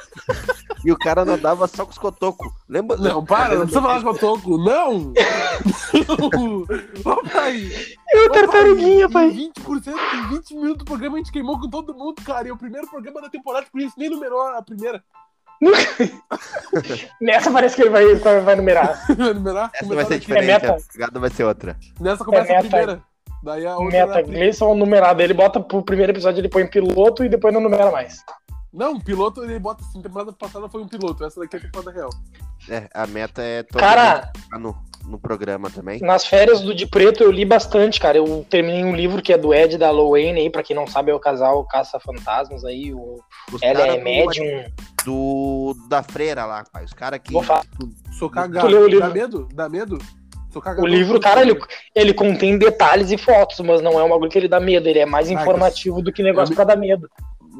[0.85, 2.47] E o cara nadava só com os cotocos.
[2.69, 2.95] Lembra?
[2.95, 4.57] Não, para, não precisa falar que eu toco.
[4.57, 5.11] Não!
[6.07, 7.13] Não!
[7.13, 7.69] Ô, pai!
[8.13, 9.27] Eu, tartaruguinha, pai.
[9.27, 12.47] Em 20%, em 20 minutos do programa a gente queimou com todo mundo, cara.
[12.47, 15.03] E é o primeiro programa da temporada, por isso nem numerou a primeira.
[17.19, 19.05] Nessa parece que ele vai, vai, vai numerar.
[19.17, 19.71] Vai numerar?
[19.73, 20.73] Essa vai ser diferente, meta.
[20.73, 21.77] a pegada vai ser outra.
[21.99, 23.03] Nessa começa É a primeira.
[23.43, 24.05] Daí a outra.
[24.05, 25.21] Meta é a- Gleison numerado.
[25.21, 28.23] Ele bota pro primeiro episódio, ele põe piloto e depois não numera mais.
[28.73, 31.23] Não, piloto ele bota assim, temporada passada foi um piloto.
[31.23, 32.09] Essa daqui é a temporada real.
[32.69, 35.99] É, a meta é todo Cara, no, no programa também.
[36.01, 38.17] nas férias do De Preto eu li bastante, cara.
[38.17, 41.11] Eu terminei um livro que é do Ed da Lowane aí, pra quem não sabe,
[41.11, 42.93] é o casal Caça-Fantasmas aí.
[42.93, 43.19] O...
[43.53, 44.65] Os Ela cara é médium.
[45.05, 46.83] Do, da freira lá, pai.
[46.83, 47.31] Os caras que.
[47.31, 47.63] Vou falar.
[48.19, 48.67] Sou cagado.
[48.67, 49.07] Tu leu o livro?
[49.07, 49.49] Dá medo?
[49.53, 49.97] Dá medo?
[50.79, 51.59] O livro, cara, ele,
[51.93, 54.87] ele contém detalhes e fotos, mas não é um bagulho que ele dá medo.
[54.87, 57.09] Ele é mais Ah, informativo do que negócio me- pra dar medo.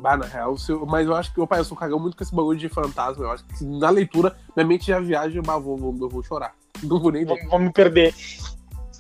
[0.01, 2.33] Bah, na real, eu- mas eu acho que, opa, eu sou cagão muito com esse
[2.33, 3.23] bagulho de fantasma.
[3.25, 6.53] Eu acho que na leitura, minha mente já viaja, mas vou, vou, eu vou chorar.
[6.83, 7.39] Não vou nem ver.
[7.41, 8.13] Vou, vou me perder.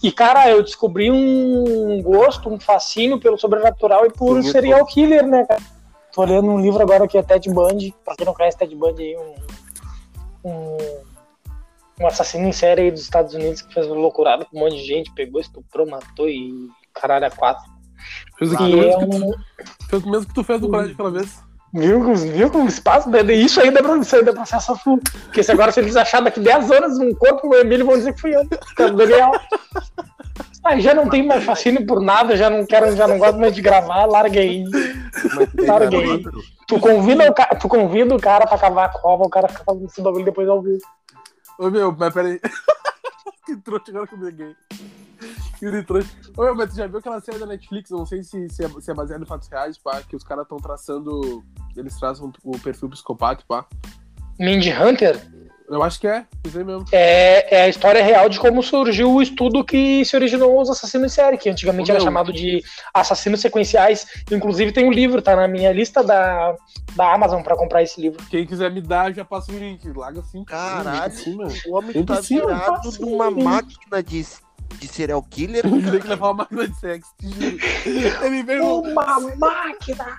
[0.03, 5.43] E, cara, eu descobri um gosto, um fascínio pelo sobrenatural e por serial killer, né,
[5.45, 5.61] cara?
[6.13, 7.95] Tô lendo um livro agora que é Ted Bundy.
[8.05, 9.47] Pra quem não conhece Ted Bundy um
[10.43, 10.77] um,
[11.99, 14.75] um assassino em série aí dos Estados Unidos que fez uma loucurada com um monte
[14.77, 17.63] de gente, pegou, estuprou, matou e caralho a quatro.
[18.37, 19.31] Fez é mesmo, que um.
[19.31, 19.37] tu,
[19.89, 21.39] fez o mesmo que tu fez no colégio aquela vez.
[21.73, 23.09] Viu, com- viu espaço?
[23.09, 23.21] né?
[23.33, 23.83] Isso ainda é
[24.29, 24.99] é processo a full.
[25.25, 28.13] Porque se agora se eles acharem daqui 10 horas um corpo, o Emílio vão dizer
[28.13, 28.47] que fui eu.
[28.47, 29.31] que é o Daniel.
[30.63, 33.53] Aí já não tem mais fascínio por nada, já não quero, já não gosto mais
[33.55, 34.63] de gravar, larguei.
[35.65, 36.23] Larguei.
[36.67, 39.63] Tu convida, o ca- tu convida o cara pra cavar a cova, o cara fica
[39.63, 40.79] fazendo esse bagulho depois ao vivo.
[41.59, 42.39] Ô meu, mas peraí.
[43.45, 44.55] que trouxa agora que eu peguei.
[45.57, 46.09] Que trouxa.
[46.37, 47.89] Ô meu, mas tu já viu aquela série da Netflix?
[47.89, 50.43] Não sei se, se, é, se é baseado em fatos reais, pá, que os caras
[50.43, 51.43] estão traçando.
[51.75, 53.65] Eles traçam o perfil psicopata, pá.
[54.39, 55.36] Mindy Hunter
[55.69, 56.85] Eu acho que é, isso aí mesmo.
[56.93, 61.11] é, é a história real de como surgiu o estudo que se originou os assassinos
[61.11, 62.05] em série, que antigamente era meu.
[62.05, 64.07] chamado de assassinos sequenciais.
[64.31, 66.55] Inclusive tem um livro, tá na minha lista da,
[66.95, 68.23] da Amazon pra comprar esse livro.
[68.29, 69.85] Quem quiser me dar, já passa o link.
[69.93, 70.43] Larga assim.
[70.45, 71.13] Caralho.
[71.35, 71.53] Mano.
[71.67, 73.39] O homem Eu tá preciso, virado numa isso.
[73.41, 74.25] máquina de,
[74.79, 75.63] de serial killer.
[75.67, 77.11] Tem que levar uma máquina de sexo.
[78.23, 78.79] Ele veio.
[78.83, 80.17] Uma máquina!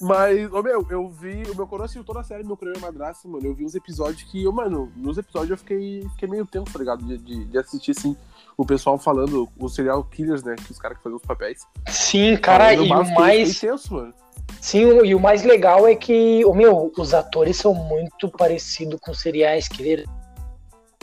[0.00, 1.42] Mas, ô meu, eu vi.
[1.50, 3.46] O meu coroa assistiu toda a série, meu coroa é madraça, mano.
[3.46, 6.78] Eu vi uns episódios que, eu, mano, nos episódios eu fiquei, fiquei meio tenso, tá
[6.78, 7.04] ligado?
[7.04, 8.16] De, de, de assistir, assim,
[8.56, 10.54] o pessoal falando, os serial killers, né?
[10.56, 11.60] Que os caras que fazem os papéis.
[11.88, 13.58] Sim, cara, e o mais.
[13.60, 14.14] Tenso, mano.
[14.60, 19.12] Sim, e o mais legal é que, o meu, os atores são muito parecidos com
[19.12, 20.04] seriais killer.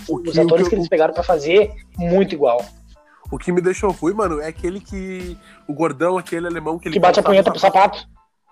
[0.08, 2.64] O Os que- atores que que- eles pegaram pra fazer, muito igual.
[3.32, 5.36] O que me deixou ruim, mano, é aquele que.
[5.68, 6.94] O gordão, aquele alemão que ele.
[6.94, 8.08] Que bate a punheta pro sapato.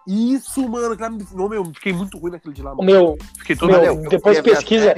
[0.07, 2.83] Isso, mano, me- não, meu, fiquei muito ruim naquele de lá, mano.
[2.83, 3.69] meu, Fiquei todo.
[3.69, 4.93] meu, Valeu, depois pesquisa.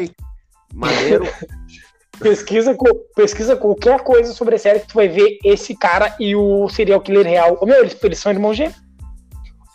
[0.74, 1.26] Maneiro.
[2.20, 2.76] pesquisa,
[3.16, 7.02] pesquisa qualquer coisa sobre a série que tu vai ver esse cara e o serial
[7.02, 7.58] killer real.
[7.62, 8.76] Ô, meu, eles, eles são irmãos gêmeos.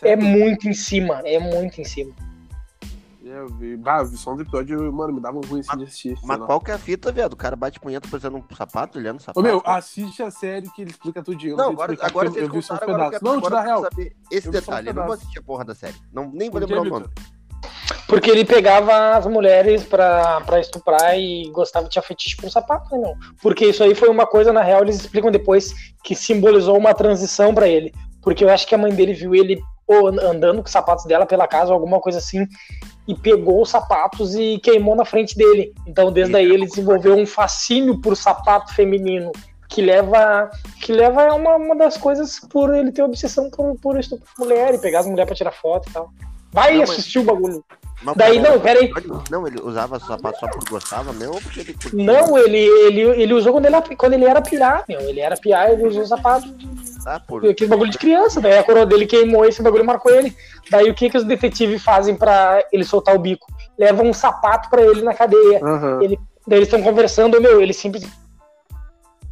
[0.02, 2.12] É muito em cima, é muito em cima.
[3.30, 3.76] É, eu vi.
[3.76, 6.18] Bah, eu vi só uns episódios, mano, me dava um ruim assim de assistir.
[6.24, 6.46] Mas lá.
[6.46, 7.34] qual que é a fita, viado?
[7.34, 9.38] O cara bate punheta parecendo um sapato, olhando o sapato.
[9.38, 11.56] Ô, meu, assiste a série que ele explica tudinho.
[11.56, 13.10] Não, sei agora, explicar, agora porque vocês eu vi só uns eu pedaços.
[13.10, 13.88] quero, Não, te dá eu real.
[14.32, 14.88] esse Eu detalhe.
[14.88, 15.94] Eu não vou assistir a porra da série.
[16.12, 17.06] Não, nem vou lembrar o nome.
[18.08, 22.90] Porque ele pegava as mulheres pra, pra estuprar e gostava de tinha fetiche por sapato,
[22.90, 23.14] né, meu?
[23.40, 27.54] Porque isso aí foi uma coisa, na real, eles explicam depois que simbolizou uma transição
[27.54, 27.92] pra ele.
[28.22, 31.26] Porque eu acho que a mãe dele viu ele pô, andando com os sapatos dela
[31.26, 32.46] pela casa, alguma coisa assim,
[33.08, 35.74] e pegou os sapatos e queimou na frente dele.
[35.84, 39.32] Então, desde aí, ele desenvolveu um fascínio por sapato feminino.
[39.68, 40.48] Que leva,
[40.80, 44.74] que leva a uma, uma das coisas por ele ter obsessão por, por estupro mulher
[44.74, 46.10] e pegar as mulheres pra tirar foto e tal.
[46.52, 47.64] Vai Não, mas- assistir o bagulho.
[48.02, 48.90] Mas Daí, não, peraí.
[49.30, 52.02] Não, ele usava sapato só porque gostava mesmo ou porque ele curtia?
[52.02, 55.00] Não, ele, ele, ele usou quando ele, era- quando ele era piá, meu.
[55.00, 56.48] Ele era piá, ele usou sapato.
[57.04, 57.44] Tá, por...
[57.46, 60.34] Aquele bagulho de criança, daí a coroa dele queimou esse bagulho marcou ele.
[60.70, 63.46] Daí o que, que os detetives fazem pra ele soltar o bico?
[63.78, 65.60] Levam um sapato pra ele na cadeia.
[65.62, 65.98] Aham.
[66.46, 68.18] Daí eles estão conversando, meu, ele simplesmente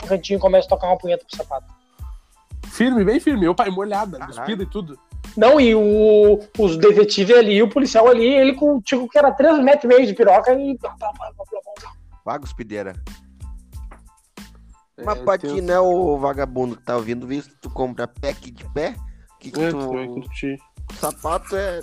[0.03, 1.67] no cantinho começa a tocar uma punheta pro sapato.
[2.71, 3.49] Firme, bem firme.
[3.49, 4.99] O pai molhada, cuspida e tudo.
[5.37, 9.59] Não, e o, os detetives ali, o policial ali, ele com tipo que era 3
[9.63, 10.79] metros e meio de piroca e.
[12.25, 12.95] Vaga hospedera.
[14.99, 18.65] É, Mas pra ti, né, o vagabundo que tá ouvindo visto, tu compra pack de
[18.73, 18.95] pé,
[19.39, 19.79] que, que É, tu...
[19.79, 20.59] tu vai curtir.
[20.99, 21.81] sapato é...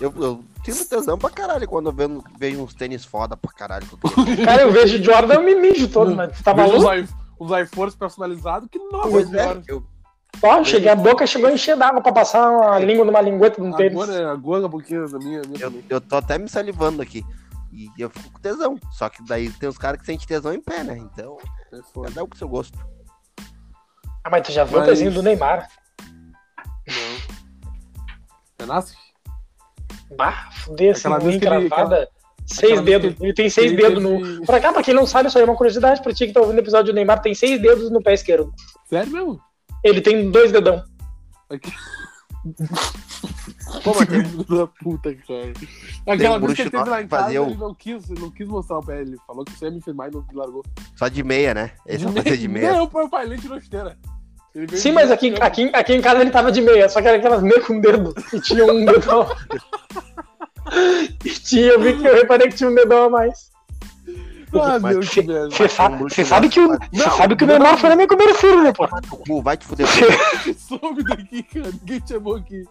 [0.00, 3.86] Eu, eu sinto tesão pra caralho quando eu vejo, vejo uns tênis foda pra caralho.
[4.44, 6.76] Cara, eu vejo Jordan, eu me mijo todo, tu tá maluco?
[6.76, 9.82] Os, os iPhones personalizados, que nossa Pois é, eu,
[10.42, 13.66] Ó, cheguei a boca, chegou a encher d'água pra passar uma língua numa lingueta de
[13.66, 13.92] um tênis.
[14.00, 17.24] Agora, agora um pouquinho da minha, minha eu, eu tô até me salivando aqui.
[17.72, 18.78] E eu fico com tesão.
[18.92, 20.96] Só que daí tem os caras que sentem tesão em pé, né?
[20.98, 21.36] Então,
[21.72, 22.78] É cada um com seu gosto.
[24.24, 25.68] Ah, mas tu já viu Mas- o pezinho do Neymar?
[26.86, 28.04] Não.
[28.60, 28.94] É nasce?
[30.16, 31.06] Bah, vez que
[31.46, 32.08] ele- encravada.
[32.46, 33.20] Seis aquela dedos.
[33.20, 34.46] Ele tem seis ele dedos teve- no.
[34.46, 36.40] Pra cá, pra quem não sabe, isso aí é uma curiosidade pra ti que tá
[36.40, 38.54] ouvindo o episódio do Neymar, tem seis dedos no pé esquerdo.
[38.88, 39.38] Sério mesmo?
[39.84, 40.84] Ele tem dois dedão.
[43.82, 45.52] Pô, mas tem- Filho da puta, cara.
[46.06, 48.20] Aquela um vez que ele teve lá em que casa, fazia ele não quis, ele
[48.20, 49.00] não quis mostrar o pé.
[49.00, 50.64] Ele falou que isso ia me filmar e não largou.
[50.96, 51.72] Só de meia, né?
[51.86, 52.72] Esse é fazer de meia.
[52.72, 53.98] Não, o pai, ele tirou esteira.
[54.54, 55.44] Ele veio Sim, mas aqui, cama.
[55.44, 58.14] aqui, aqui em casa ele tava de meia, só que era aquelas meias com dedo.
[58.32, 59.26] E tinha um dedão.
[61.24, 63.50] e tinha, eu vi que eu reparei que tinha um dedão a mais.
[64.54, 65.50] Ah, meu, merda.
[65.50, 67.54] Você sabe, sabe que o, Não, sabe que o não.
[67.58, 68.88] Neymar foi na minha cobertura, né, pô?
[69.42, 69.86] Vai te fuder.
[70.58, 71.70] Some daqui, cara.
[71.70, 72.64] Ninguém te chamou aqui.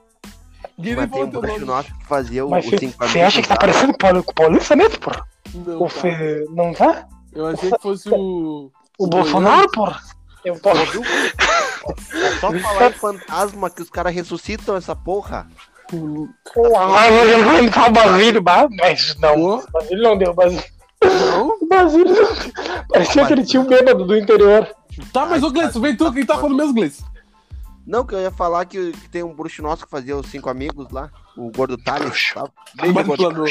[0.77, 3.41] Ninguém Mas tem um bruxo nosso que fazia o, Mas o você cinco você acha
[3.41, 3.59] que tá lá.
[3.59, 5.11] parecendo com o Paulista mesmo, pô?
[5.53, 5.89] Não, O tá.
[5.89, 7.07] Fê- Não tá?
[7.33, 8.71] Eu achei que fosse o.
[8.97, 9.91] O Bolsonaro, pô?
[10.45, 10.81] Eu posso.
[12.13, 15.47] É só falar em fantasma que os caras ressuscitam essa porra.
[16.89, 19.33] Ah, eu vou entrar o Basílio, bah, mas não.
[19.35, 19.55] Pô.
[19.57, 20.63] O Basílio não deu, Basílio.
[21.31, 21.57] Não?
[21.61, 22.15] O Basílio.
[22.89, 24.67] Parecia aquele tio bêbado do interior.
[25.13, 27.03] Tá, mas ô Gleice, vem tu, quem tá falando mesmo, Gleice?
[27.85, 30.49] Não, que eu ia falar que, que tem um bruxo nosso que fazia os cinco
[30.49, 32.31] amigos lá, o Gordo Thales.
[32.33, 32.45] Tá?
[32.75, 33.45] Bem gordo.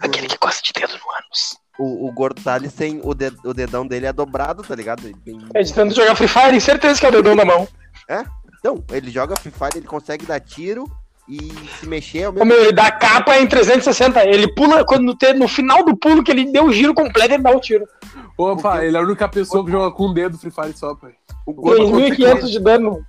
[0.00, 1.56] Aquele que gosta de dedo no ânus.
[1.78, 5.02] O, o Gordo Thales tem o, ded- o dedão dele é dobrado, tá ligado?
[5.24, 7.66] Tem- É de tanto jogar Free Fire, certeza que é o dedão na mão.
[8.58, 10.84] Então, ele joga Free Fire, ele consegue dar tiro
[11.28, 11.38] e
[11.78, 14.26] se mexer ao Ô, mesmo meu, ele dá capa em 360.
[14.26, 17.42] Ele pula quando tem, no final do pulo que ele deu o giro completo, ele
[17.42, 17.86] dá o tiro.
[18.36, 21.12] Opa, ele é a única pessoa que joga com um dedo Free Fire só, pai.
[21.44, 23.06] O Gordo 3.500 de dano.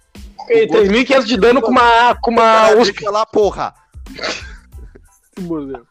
[0.50, 2.96] Eh, 3.500 de dano com uma, com uma USP.
[2.96, 3.74] deixa lá, porra!
[5.36, 5.86] Se mordeu.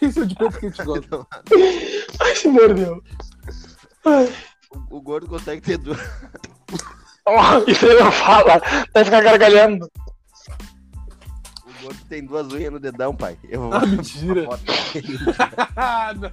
[0.00, 1.26] Isso é de preto que a gente gosta.
[2.20, 3.02] Ai, se mordeu.
[4.06, 4.32] Ai.
[4.90, 5.98] O, o Gordo consegue ter duas.
[7.26, 8.62] Ó, Isso aí não fala.
[8.94, 9.90] Vai ficar gargalhando.
[11.78, 13.36] O Gordo tem duas unhas no dedão, pai.
[13.48, 14.48] Eu vou Ah, mentira.
[15.76, 16.30] Ah, não.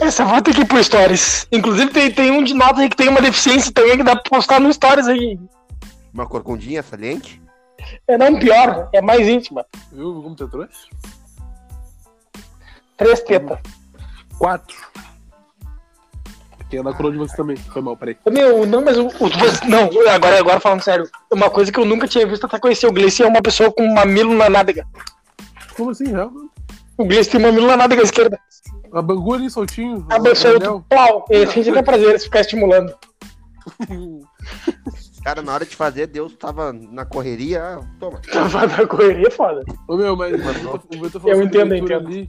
[0.00, 1.46] Essa foto tem que ir pro Stories.
[1.50, 4.30] Inclusive, tem, tem um de nós aí que tem uma deficiência também que dá pra
[4.30, 5.38] postar no Stories aí.
[6.12, 7.40] Uma corcundinha saliente.
[8.08, 9.64] É não pior, é mais íntima.
[9.92, 10.88] Viu como tu trouxe?
[12.96, 13.58] Três tetas.
[14.38, 14.76] Quatro.
[16.68, 17.56] Tem anacrônimo de você também.
[17.56, 18.16] Foi mal, peraí.
[18.30, 19.06] Meu, não, mas o.
[19.06, 21.08] o- não, agora, agora falando sério.
[21.32, 23.84] Uma coisa que eu nunca tinha visto até conhecer o Gleice é uma pessoa com
[23.84, 24.84] um mamilo na nádega.
[25.76, 26.30] Como assim, real?
[26.98, 28.38] O Gleice tem um mamilo na nádega esquerda.
[28.92, 30.06] A bangu ali soltinho.
[30.10, 30.84] A o pessoa anel.
[30.88, 31.24] plau.
[31.30, 32.92] Ele sente até prazer se ficar estimulando.
[35.22, 37.62] Cara, na hora de fazer, Deus tava na correria.
[37.62, 38.20] ah, Toma.
[38.32, 39.62] Tava na correria é foda.
[39.88, 42.06] Ô meu, mas o Vitor- o Vitor falou Eu entendo, entendo.
[42.06, 42.28] ali.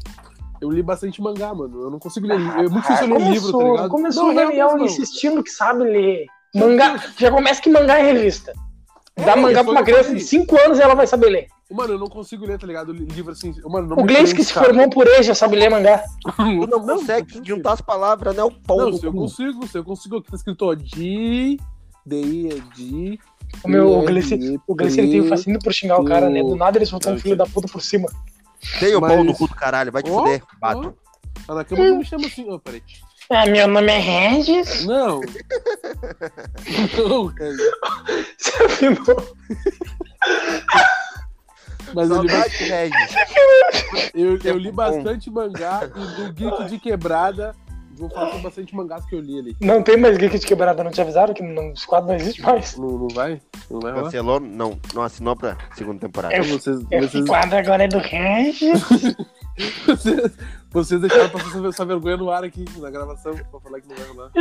[0.61, 1.83] Eu li bastante mangá, mano.
[1.83, 2.35] Eu não consigo ler.
[2.35, 3.89] É muito Ah, difícil ler livro, tá ligado?
[3.89, 6.25] começou não, o Daniel insistindo que sabe ler.
[6.55, 6.97] Mangá.
[7.17, 8.53] Já começa que mangá é revista.
[9.15, 10.23] Dá É, mangá pra uma o criança de falei.
[10.23, 11.47] 5 anos e ela vai saber ler.
[11.69, 12.93] Mano, eu não consigo ler, tá ligado?
[12.93, 13.53] Livro assim.
[13.65, 14.67] Mano, não O Gleice que se cara.
[14.67, 16.03] formou por ele já sabe ler mangá.
[16.35, 18.43] Tu não consegue juntar as palavras, né?
[18.43, 21.57] O pau Não, se eu consigo, se eu consigo, aqui tá escrito, ó, D,
[22.05, 23.19] D, é D.
[23.63, 26.41] O meu o Gleice, o Gleice ele tem um fascínio por xingar o cara, né?
[26.41, 28.07] Do nada ele soltou um filho da puta por cima.
[28.79, 30.97] Tem o Mas- pau no cu do caralho, vai te Ó, fuder, bato.
[31.47, 32.83] Ah, na cama tu me chama assim, ó, peraí.
[33.29, 34.85] Ah, meu nome é Regis.
[34.85, 35.19] Não.
[37.09, 37.55] não, cara.
[38.37, 39.35] Você afinou.
[41.93, 43.15] Mas eu li, Regis.
[44.13, 47.55] eu, eu li bastante mangá e do Geek de Quebrada.
[47.97, 49.57] Vou falar sobre bastante mangás que eu li ali.
[49.59, 52.41] Não tem mais geek de quebrada, não te avisaram que não, os quadros não existe
[52.41, 52.77] mais.
[52.77, 53.41] Não, não vai?
[53.69, 53.93] Não vai?
[53.93, 54.39] Cancelou?
[54.39, 56.35] Não, não assinou pra segunda temporada.
[56.35, 58.81] Eu- Vocês, Esse vocês, quadro agora é do Regis.
[59.85, 60.31] vocês,
[60.71, 64.07] vocês deixaram passar essa, vergonha no ar aqui na gravação pra falar que não vai
[64.07, 64.31] rolar.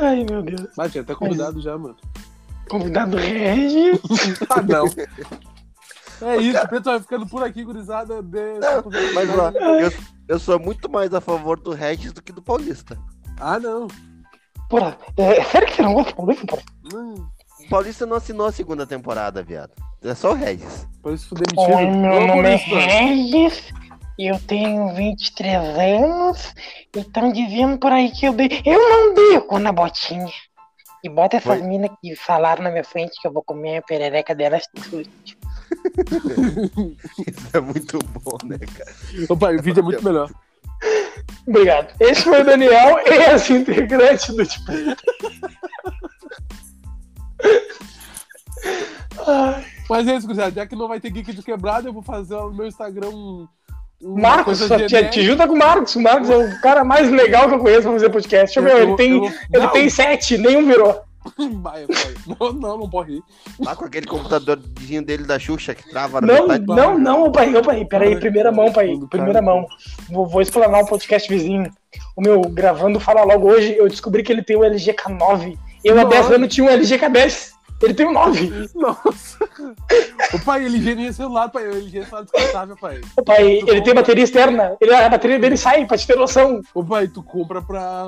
[0.00, 0.66] Ai, meu Deus.
[0.76, 1.96] Mas tinha até convidado já, mano.
[2.68, 4.00] Convidado Regis.
[4.50, 4.86] Ah, não.
[6.24, 8.22] É isso, Preto vai ficando por aqui, gurizada.
[8.22, 8.38] De...
[9.14, 9.92] Mas ó, eu,
[10.28, 12.98] eu sou muito mais a favor do Regis do que do Paulista.
[13.38, 13.88] Ah, não.
[14.68, 16.62] Porra, é, é sério que você não gosta do Paulista, porra?
[16.94, 17.26] Hum,
[17.60, 19.72] O Paulista não assinou a segunda temporada, viado.
[20.02, 20.86] É só o Regis.
[21.02, 21.76] Por isso fui demitido.
[21.76, 22.78] Oi, meu Ô, nome é Paulista.
[22.78, 23.72] Regis.
[24.18, 26.54] Eu tenho 23 anos.
[26.94, 28.48] E estão dizendo por aí que eu dei.
[28.64, 30.30] Eu não dei o cu na botinha.
[31.02, 31.66] E bota essas Foi.
[31.66, 35.06] minas que falaram na minha frente que eu vou comer a perereca delas tudo.
[37.26, 38.92] Isso é muito bom, né, cara?
[39.28, 40.30] Opa, o vídeo é muito melhor.
[41.46, 41.94] Obrigado.
[42.00, 44.72] Esse foi o Daniel, ex-integrante do Tipo.
[49.88, 50.50] Mas é isso, gurizada.
[50.54, 53.46] Já que não vai ter geek de quebrada, eu vou fazer no meu Instagram um.
[54.02, 55.94] Marcos, só te, te junta com o Marcos.
[55.96, 58.56] O Marcos é o cara mais legal que eu conheço pra fazer podcast.
[58.56, 59.72] Eu- Meu, ele tem, eu- ele não.
[59.72, 61.02] tem sete, nenhum virou.
[61.62, 62.14] Vai, vai.
[62.26, 63.22] Não, não, não pode ir.
[63.58, 66.66] Lá com aquele computadorzinho dele da Xuxa que trava na Não, metade.
[66.66, 69.66] não, não, pai, ô, pai, peraí, Ai, primeira mão, pai, primeira mão.
[70.10, 71.70] Vou, vou explanar um podcast vizinho.
[72.16, 75.58] O meu, gravando Fala Logo hoje, eu descobri que ele tem o LG K9.
[75.82, 76.16] Eu há Nossa.
[76.22, 77.54] 10 anos tinha um LG K10.
[77.82, 78.70] Ele tem o 9.
[78.74, 79.38] Nossa.
[80.32, 81.64] O pai, ele genia celular, pai.
[81.64, 83.00] Ele genia celular descartável, pai.
[83.16, 84.76] Ô, pai, ele tem bateria externa.
[84.80, 86.60] Ele, a bateria dele sai, pra te ter noção.
[86.72, 88.06] Ô pai, tu compra pra.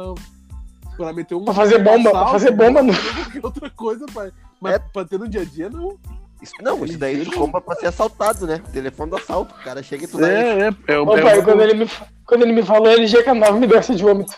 [0.97, 1.45] Pra meter um.
[1.45, 2.93] Pra fazer bomba, pra assalto, fazer bomba no.
[2.95, 4.33] qualquer outra coisa, pai.
[4.61, 4.79] Mas É.
[4.79, 5.99] pra ter no dia a dia, não.
[6.43, 8.61] Isso, não, isso daí tu compra pra ser assaltado, né?
[8.73, 9.55] Telefone do assalto.
[9.55, 10.37] O cara chega e tu dá isso.
[10.37, 10.69] É, é.
[10.69, 11.91] é, pai, quando ele me,
[12.27, 14.35] quando ele me falou LG K9, me deu essa de vômito.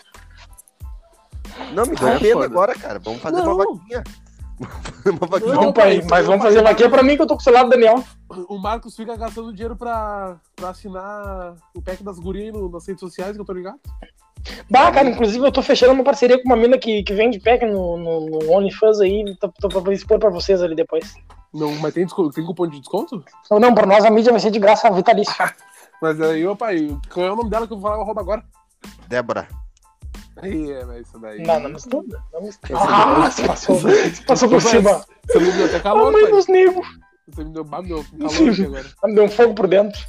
[1.73, 2.99] Não, me deu Ah, é pena agora, cara.
[2.99, 3.53] Vamos fazer Não.
[3.53, 4.03] uma vaquinha.
[4.59, 5.53] Vamos fazer uma vaquinha.
[5.55, 7.63] Não, Não, pai, mas vamos fazer vaquinha pra mim que eu tô com o celular
[7.63, 8.03] do Daniel.
[8.47, 12.99] O Marcos fica gastando dinheiro pra, pra assinar o pack das gurias no- nas redes
[13.01, 13.79] sociais, que eu tô ligado.
[14.69, 17.65] Bah, cara, inclusive eu tô fechando uma parceria com uma mina que, que vende pack
[17.65, 21.13] no, no, no OnlyFans aí, tô, tô pra expor pra vocês ali depois.
[21.53, 23.23] Não, mas tem, desconto, tem cupom de desconto?
[23.49, 25.33] Ou não, pra nós a mídia vai ser de graça vitalício.
[26.01, 28.21] Mas aí, ô pai, qual é o nome dela que eu vou falar o arroba
[28.21, 28.43] agora?
[29.09, 29.49] Débora.
[30.41, 31.43] Aí, é, mas isso daí.
[31.43, 32.23] Não, não mistura.
[32.31, 32.73] Não mistura.
[32.73, 35.03] Esse Ah, você passou, você passou por cima.
[35.27, 36.31] Você me deu até A calor, mãe pai.
[36.31, 36.87] dos negros.
[37.27, 38.85] Você me deu, bah, me deu calor aqui agora.
[39.03, 39.99] Me deu um fogo por dentro.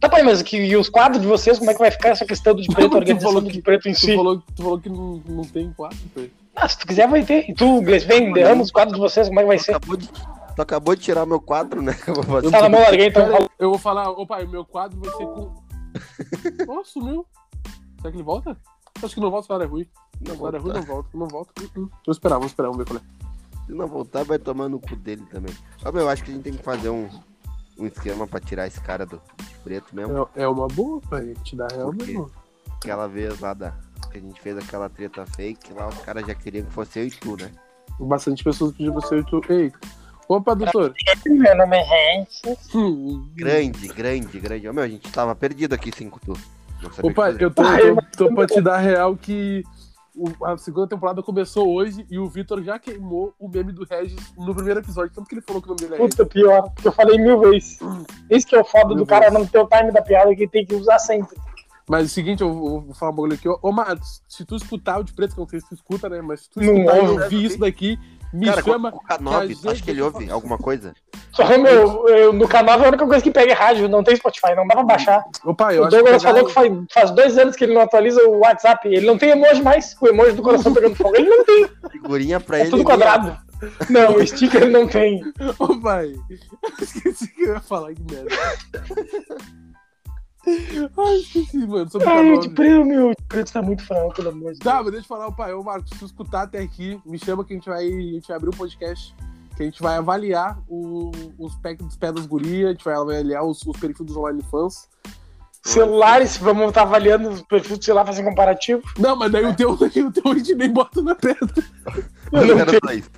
[0.00, 2.24] Tá, pai, mas que, e os quadros de vocês, como é que vai ficar essa
[2.24, 4.16] questão do de preto, a organização falou do que- de preto em Tu si?
[4.16, 6.30] falou, tu falou que não, não tem quatro, pai.
[6.56, 7.48] Ah, se tu quiser, vai ter.
[7.50, 9.72] E tu, Gleice, vem, derrama os quadros de vocês, como é que vai Tu ser?
[9.74, 11.96] acabou, de, tu acabou de tirar meu quadro, né?
[12.06, 12.50] Eu vou fazer.
[12.50, 13.48] Tá na mão, larguei, então.
[13.58, 15.54] Eu vou falar, ô pai, o meu quadro vai ser com.
[16.68, 17.26] Ó, sumiu.
[17.98, 18.56] Será que ele volta?
[19.02, 19.86] Acho que não volta, se o é ruim.
[20.26, 21.52] Não Se o é não volta, não volta.
[21.62, 21.90] Uh, uh.
[22.06, 23.66] Vou esperar, vou esperar, vamos ver qual é.
[23.66, 25.54] Se não voltar, vai tomar no cu dele também.
[25.84, 27.08] Meu, eu acho que a gente tem que fazer um,
[27.80, 30.28] um esquema pra tirar esse cara do de preto mesmo.
[30.36, 31.34] É, é uma boa, pai.
[31.42, 32.12] Te dá real Por quê?
[32.12, 32.30] mesmo.
[32.76, 33.72] Aquela vez lá da.
[34.10, 37.06] Que a gente fez aquela treta fake, lá os caras já queriam que fosse eu
[37.06, 37.50] e tu, né?
[37.98, 39.40] Bastante pessoas pediram pra e tu.
[39.48, 39.72] Ei.
[40.28, 40.94] Opa, doutor.
[41.26, 42.26] Meu nome é.
[42.74, 43.28] Hum.
[43.34, 44.68] Grande, grande, grande.
[44.68, 46.34] Ó, meu, a gente tava perdido aqui sem tu.
[47.02, 49.64] Opa, eu tô, Ai, tô, tô pra te dar real que
[50.14, 54.18] o- a segunda temporada começou hoje e o Vitor já queimou o meme do Regis
[54.36, 56.14] no primeiro episódio, tanto que ele falou que o nome dele é Regis.
[56.14, 57.78] Puta, pior, porque eu falei mil vezes.
[58.30, 59.38] Isso que é o foda Mil do cara vezes.
[59.38, 61.36] não ter o time da piada que tem que usar sempre.
[61.88, 63.48] Mas é o seguinte, eu vou, falar um bagulho aqui.
[63.48, 66.08] Ô, Matos, se tu escutar o de preto, que eu não sei se tu escuta,
[66.08, 66.22] né?
[66.22, 67.98] Mas se tu Não escutar e ouve, ouvir isso daqui,
[68.32, 68.88] me Cara, chama.
[68.94, 70.94] o K9, que a tu acha que ele ouve alguma coisa?
[71.32, 74.02] Só que, meu, eu, no canal é a única coisa que pega é rádio, não
[74.02, 75.24] tem Spotify, não dá pra baixar.
[75.44, 76.02] Ô, pai, eu o acho que.
[76.02, 78.88] Douglas falou que faz, faz dois anos que ele não atualiza o WhatsApp.
[78.88, 81.16] Ele não tem emoji mais, o emoji do coração pegando fogo.
[81.16, 82.70] Ele não tem, Figurinha pra é ele.
[82.70, 83.36] tudo quadrado.
[83.90, 85.22] Não, o sticker ele não tem.
[85.58, 86.14] Ô, pai.
[86.80, 88.30] Esqueci que eu ia falar, que merda.
[90.96, 91.90] Ai, esqueci, mano.
[91.90, 94.74] Sobre o Ai, de preto, meu, de preto tá muito fraco, pelo amor de Deus.
[94.74, 95.52] Tá, mas deixa eu falar, pai.
[95.52, 98.28] Ô, Marcos, se tu escutar até aqui, me chama que a gente vai, a gente
[98.28, 99.14] vai abrir um podcast.
[99.56, 102.94] Que a gente vai avaliar o, os packs dos pés das gurias, a gente vai
[102.94, 104.88] avaliar os, os perfis dos online fãs.
[105.62, 108.82] Celulares, vamos estar avaliando o perfil do celular, fazer comparativo.
[108.98, 111.62] Não, mas daí o teu, o teu a gente nem bota na pedra.
[112.32, 113.10] Eu não falar isso.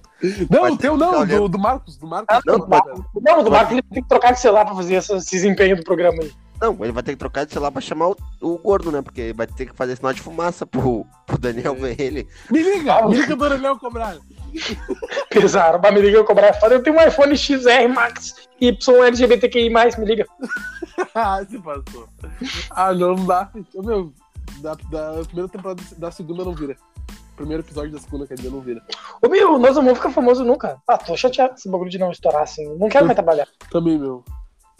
[0.50, 1.96] Não, Mas o teu tá não, do, do Marcos.
[1.96, 2.36] Do Marcos.
[2.36, 3.04] Ah, Não, na mas- pedra.
[3.20, 5.76] Não, o do Marco ele tem que trocar de celular pra fazer esse esse desempenho
[5.76, 6.32] do programa aí.
[6.62, 9.02] Não, ele vai ter que trocar de celular pra chamar o, o gordo, né?
[9.02, 12.28] Porque vai ter que fazer sinal de fumaça pro, pro Daniel ver ele.
[12.48, 14.16] Me liga, me liga do Aurelião cobrar.
[15.28, 16.76] Pesaram, mas me liga eu cobrar foda.
[16.76, 20.24] Eu tenho um iPhone XR Max Y LGBTQI, me liga.
[21.16, 22.08] ah, se passou.
[22.70, 23.50] Ah, não, não dá.
[23.74, 24.12] Ô, Meu,
[24.60, 26.76] da, da primeira temporada da segunda não vira.
[27.34, 28.80] Primeiro episódio da segunda, quer dizer, não vira.
[29.20, 30.80] Ô meu, nós não vamos ficar famoso nunca.
[30.86, 32.72] Ah, tô chateado com esse bagulho de não estourar assim.
[32.76, 33.48] Não quero mais trabalhar.
[33.68, 34.22] Também, meu.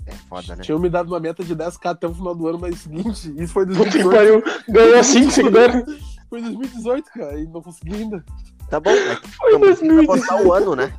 [0.07, 0.63] É foda, né?
[0.65, 3.53] Tinham me dado uma meta de 10k até o final do ano, mas seguinte, isso
[3.53, 4.11] foi Puta que 2018.
[4.11, 4.65] pariu.
[4.69, 5.85] Ganhou 5 seguidores.
[6.29, 8.25] Foi 2018, cara, e não consegui ainda.
[8.69, 10.07] Tá bom, é que Foi não precisa 2018.
[10.07, 10.93] postar o ano, né?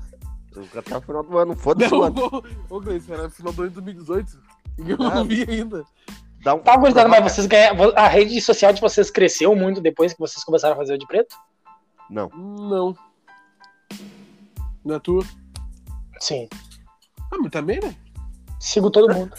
[0.78, 2.44] Até o final do ano, foda-se o ano.
[2.70, 4.40] ô, Gleice, era final do ano de 2018.
[4.78, 5.16] E eu Ah.
[5.16, 5.84] não vi ainda.
[6.44, 7.92] Dá um Tá, gurizada, mas vocês ganharam.
[7.96, 11.08] A rede social de vocês cresceu muito depois que vocês começaram a fazer o de
[11.08, 11.36] preto?
[12.10, 12.30] Não.
[12.30, 12.96] Não.
[14.86, 15.24] Não é tua?
[16.20, 16.48] Sim.
[17.32, 17.96] Ah, mas também, né?
[18.64, 19.34] Sigo todo mundo.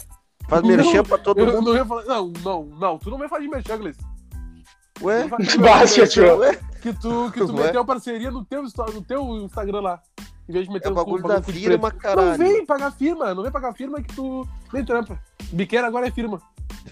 [0.47, 1.71] Faz merchan pra todo Eu mundo.
[1.71, 2.03] não ia falar.
[2.03, 2.97] Não, não, não.
[2.99, 3.99] Tu não vai de merchan, Gleice.
[5.01, 5.25] Ué?
[5.59, 6.37] Merchan, tio.
[6.37, 6.59] Ué?
[6.81, 7.63] Que tu, que tu Ué?
[7.65, 9.99] meteu parceria no teu, no teu Instagram lá.
[10.47, 12.29] Em vez de meter É o os- bagulho da firma, caralho.
[12.29, 15.19] Não vem pagar firma, não vem pagar firma que tu nem trampa.
[15.51, 16.39] Biqueira agora é firma.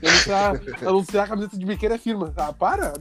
[0.03, 2.33] Anunciar, anunciar a camiseta de biqueira é firma.
[2.35, 2.93] Ah, para.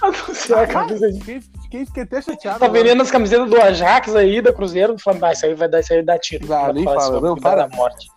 [0.00, 2.60] Ah, Anunciar a camisa de- Fiquei, fiquei, fiquei até chateado.
[2.60, 5.80] Tá vendendo as camisetas do Ajax aí, da Cruzeiro, falando, ah, isso aí vai dar,
[5.80, 6.44] isso aí dá tiro.
[6.54, 7.66] Ah, Vai nem fala, isso, não, para.
[7.66, 8.08] dar morte.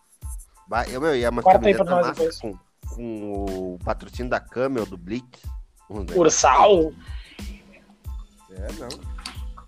[0.68, 2.40] Vai, eu, meu, ia uma Corta aí pra camiseta nós massa depois.
[2.42, 5.42] com, com o patrocínio da Camel, do Blitz.
[5.90, 6.92] Um negócio- Ursal.
[8.52, 8.88] É, não.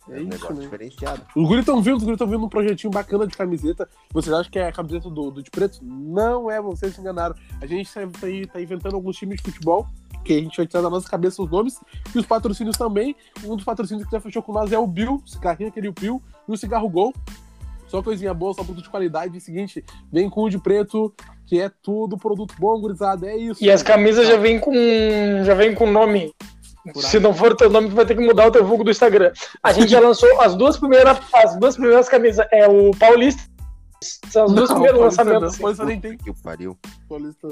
[0.10, 0.62] É, É um isso, negócio né?
[0.62, 1.22] diferenciado.
[1.36, 3.88] Os guris estão vindo, os guris estão vindo um projetinho bacana de camiseta.
[4.12, 5.80] Vocês acham que é a camiseta do, do de preto?
[5.84, 7.36] Não é, vocês se enganaram.
[7.62, 9.88] A gente tá, tá, tá inventando alguns times de futebol,
[10.26, 11.80] que a gente vai tirar da nossa cabeça os nomes,
[12.14, 13.16] e os patrocínios também.
[13.44, 16.52] Um dos patrocínios que já fechou com nós é o Bill, cigarrinho aquele Bill, e
[16.52, 17.14] o Cigarro Gol.
[17.90, 19.36] Só coisinha boa, só produto de qualidade.
[19.36, 21.14] E seguinte, vem com o de preto,
[21.48, 23.28] que é tudo produto bom, gurizada.
[23.28, 23.64] É isso.
[23.64, 24.72] E as camisas já vem com.
[25.44, 26.32] já vem com nome.
[26.96, 29.32] Se não for teu nome, tu vai ter que mudar o teu vulgo do Instagram.
[29.62, 32.46] A gente já lançou as duas primeiras, as duas primeiras camisas.
[32.52, 33.42] É o Paulista.
[34.02, 35.42] São os dois primeiros lançamentos.
[35.42, 35.62] não, assim.
[35.62, 36.16] Paulista nem tem.
[36.16, 36.78] Que pariu.
[37.08, 37.48] Paulista.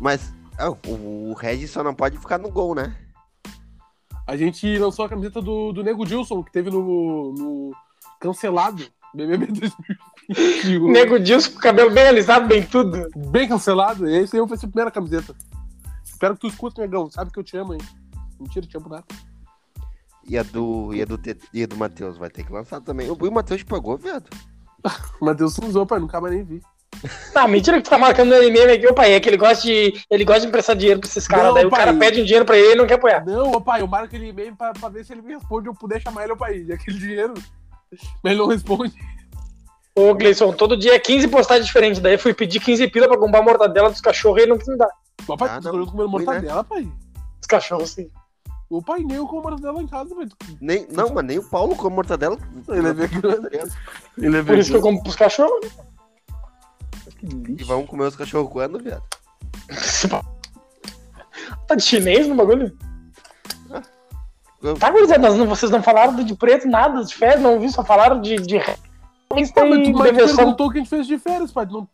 [0.00, 2.96] Mas ah, o, o Regis só não pode ficar no gol, né?
[4.26, 7.70] A gente lançou a camiseta do, do Nego Dilson, que teve no, no
[8.20, 8.84] cancelado
[9.14, 10.90] BBB 2021.
[10.90, 13.08] Nego Dilson com o cabelo bem alisado, bem tudo.
[13.30, 14.08] Bem cancelado.
[14.08, 15.34] Esse aí vai ser a primeira camiseta.
[16.04, 17.10] Espero que tu escute, negão.
[17.10, 17.80] Sabe que eu te amo, hein?
[18.38, 19.04] Mentira, te amo nada.
[20.28, 21.18] E a do, e a do,
[21.54, 23.10] e a do Matheus vai ter que lançar também.
[23.10, 24.28] O, e o Matheus pagou, viado.
[25.20, 26.60] O Matheus usou, pai, nunca mais nem vi.
[27.34, 29.62] Não, mentira que tu tá marcando ele meme aqui, ô pai, é que ele gosta
[29.62, 30.04] de.
[30.10, 31.46] Ele gosta de emprestar dinheiro pra esses caras.
[31.46, 31.80] Não, Daí o pai.
[31.80, 33.24] cara pede um dinheiro pra ele e não quer apoiar.
[33.24, 35.74] Não, ô pai, eu marco ele e-mail pra, pra ver se ele me responde eu
[35.74, 36.64] puder chamar ele, ô pai.
[36.66, 37.34] E aquele dinheiro.
[38.22, 38.94] Mas ele não responde.
[39.94, 42.00] Ô, Gleison, todo dia é 15 postagens diferentes.
[42.00, 44.58] Daí eu fui pedir 15 pila pra comprar a mortadela dos cachorros e ele não
[44.58, 44.88] quis me dar.
[45.28, 45.86] Mas, pai, Ah, tu não.
[45.86, 46.06] Fui, né?
[46.06, 46.88] mortadela, pai.
[47.40, 48.10] Os cachorros, sim.
[48.70, 50.28] O pai nem eu como mortadela em casa, pai.
[50.60, 52.38] Nem, não, mas nem o Paulo come mortadela.
[52.68, 53.48] Ele é vegano.
[54.18, 55.60] Ele é Por isso que eu compro pros cachorros.
[55.64, 55.70] né?
[57.18, 57.66] Que E lixo.
[57.66, 59.02] vamos comer os cachorros quando, viado?
[61.66, 62.76] Tá de chinês no bagulho?
[64.78, 67.84] Tá, gurizada, nós não, vocês não falaram de preto, nada, de férias, não vi, só
[67.84, 68.36] falaram de.
[68.36, 68.58] de...
[69.30, 70.36] Mas tu, mas tu deversão.
[70.36, 71.66] perguntou o que a gente fez de férias, pai.
[71.70, 71.86] Não,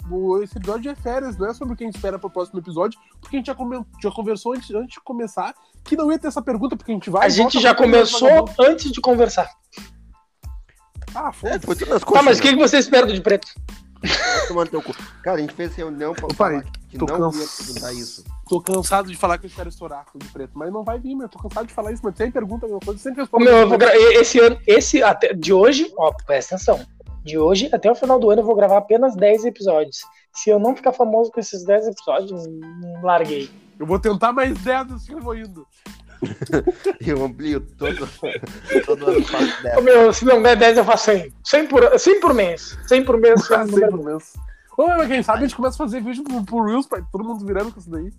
[0.42, 2.98] esse episódio é férias, não é sobre o que a gente espera pro próximo episódio,
[3.20, 5.52] porque a gente já, comen- já conversou antes, antes de começar
[5.82, 7.26] que não ia ter essa pergunta, porque a gente vai.
[7.26, 9.50] A gente já começou antes de conversar.
[11.14, 11.66] Ah, É, foda-se.
[11.66, 13.48] foi tudo nas Tá, mas o que, que vocês esperam de preto?
[14.50, 14.94] No teu cu.
[15.22, 18.24] Cara, a gente fez reunião pra falar que tô não ia perguntar isso.
[18.48, 21.28] Tô cansado de falar que eu espero estourar de preto, mas não vai vir, meu.
[21.28, 23.44] Tô cansado de falar isso, mas sempre pergunta a mesma coisa, sempre respondo.
[23.44, 26.80] meu, eu vou gra- Esse ano, esse até de hoje, ó, presta atenção.
[27.24, 29.98] De hoje até o final do ano eu vou gravar apenas 10 episódios.
[30.34, 32.61] Se eu não ficar famoso com esses 10 episódios, hum,
[33.02, 33.50] larguei.
[33.78, 35.66] Eu vou tentar mais 10 assim que eu vou indo.
[37.06, 38.08] Eu amplio todo,
[38.86, 41.32] todo ano faço meu, se não der 10, eu faço 100.
[41.44, 42.78] 100 por, 100 por mês.
[42.86, 43.50] 100 por mês.
[43.50, 44.32] Ah, número- sempre no mês.
[44.76, 47.02] Ô, mas quem sabe a gente começa a fazer vídeo pro, pro Reels, pai.
[47.12, 48.10] Todo mundo virando com isso daí.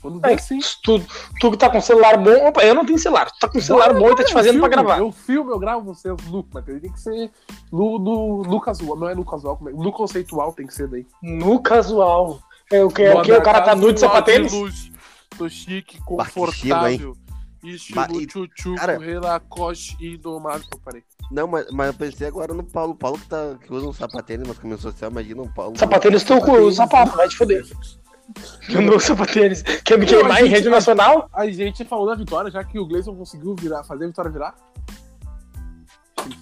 [0.00, 0.58] Quando É, der, sim.
[0.82, 1.02] tu,
[1.40, 2.46] tu que tá com celular bom.
[2.48, 3.30] Opa, eu não tenho celular.
[3.30, 4.98] Tu tá com celular bom e tá te fazendo eu pra gravar.
[4.98, 7.30] Eu filmo, eu gravo vocês no, mas tem que ser
[7.70, 9.72] no, no, no casual, não é no casual, como é?
[9.72, 11.06] no conceitual tem que ser daí.
[11.22, 12.40] No casual.
[12.72, 14.90] É, o que, que o cara tá nu de casual, sapatênis?
[15.36, 17.16] Tô chique, que confortável.
[17.62, 20.66] Estilo Bah, e- tchutchu, cara- relacoste e indomável.
[20.72, 21.04] Eu parei.
[21.30, 22.92] Não, mas, mas eu pensei agora no Paulo.
[22.92, 25.78] O Paulo que, tá, que usa um sapatênis nas caminhas sociais, imagina o Paulo.
[25.78, 27.64] Sapatênis teu cu, o sapato, vai te foder.
[28.68, 29.62] Eu não uso sapatênis.
[29.84, 31.28] Quer me queimar em gente, rede mas- nacional?
[31.32, 34.54] A gente falou da vitória, já que o Gleison conseguiu virar, fazer a vitória virar.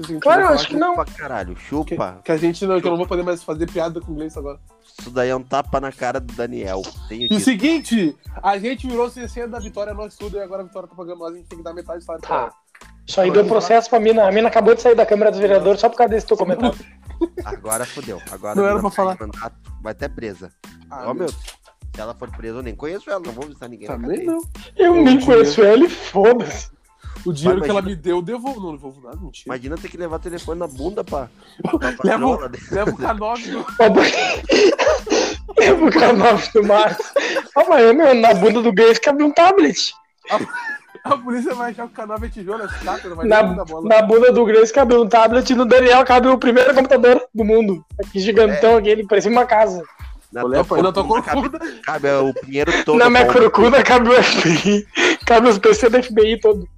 [0.07, 0.91] Se Claro, eu acho que não.
[0.97, 2.21] Chupa, caralho, Que, chupa.
[2.25, 4.41] que a gente não, que eu não vou poder mais fazer piada com o Gleison
[4.41, 4.61] agora.
[5.01, 6.83] Isso daí é um tapa na cara do Daniel.
[7.09, 7.41] Tenho E o dito.
[7.41, 11.19] seguinte, a gente virou 60 da vitória, nós tudo, e agora a vitória tá pagando
[11.21, 12.43] nós, a gente tem que dar metade do salário pra Tá.
[12.45, 12.53] ela.
[13.07, 14.29] Isso aí deu processo pra mina.
[14.29, 16.79] A mina acabou de sair da Câmara dos Vereadores só por causa desse teu comentário.
[17.45, 18.21] Agora fodeu.
[18.31, 19.17] Agora Não era pra falar.
[19.17, 20.53] perde mandato, vai até presa.
[20.91, 21.37] Ah, Ó, meu, se
[21.97, 23.87] ela for presa, eu nem conheço ela, não vou visitar ninguém.
[23.89, 24.41] Também não.
[24.77, 26.71] Eu Eu nem conheço ele, foda-se.
[27.27, 28.61] O dinheiro Mas que ela imagina- me deu, eu devolvo.
[28.61, 29.45] Não devolvo nada, mentira.
[29.47, 31.29] Imagina ter que levar o telefone na bunda pra.
[31.63, 32.59] pra Leva, né?
[32.71, 33.65] leva o K9
[35.55, 35.61] do...
[35.61, 37.07] Lembra o canal do Marcos?
[37.57, 39.93] Ó, mas meu, na bunda do Grace cabe um tablet.
[41.05, 43.89] A polícia vai achar que o K9 é tijolo, é escada, não vai Na, bola.
[43.89, 47.45] na bunda do Grace cabe um tablet e no Daniel cabe o primeiro computador do
[47.45, 47.85] mundo.
[47.99, 49.83] Aqui gigantão, aquele, parecia uma casa.
[50.31, 52.99] Na Olha, tua pô, na tua corcunda cabe, cabe o Pinheiro todo.
[52.99, 54.87] na minha corcunda cabe o FBI.
[55.25, 56.69] Cabe os PC da FBI todo.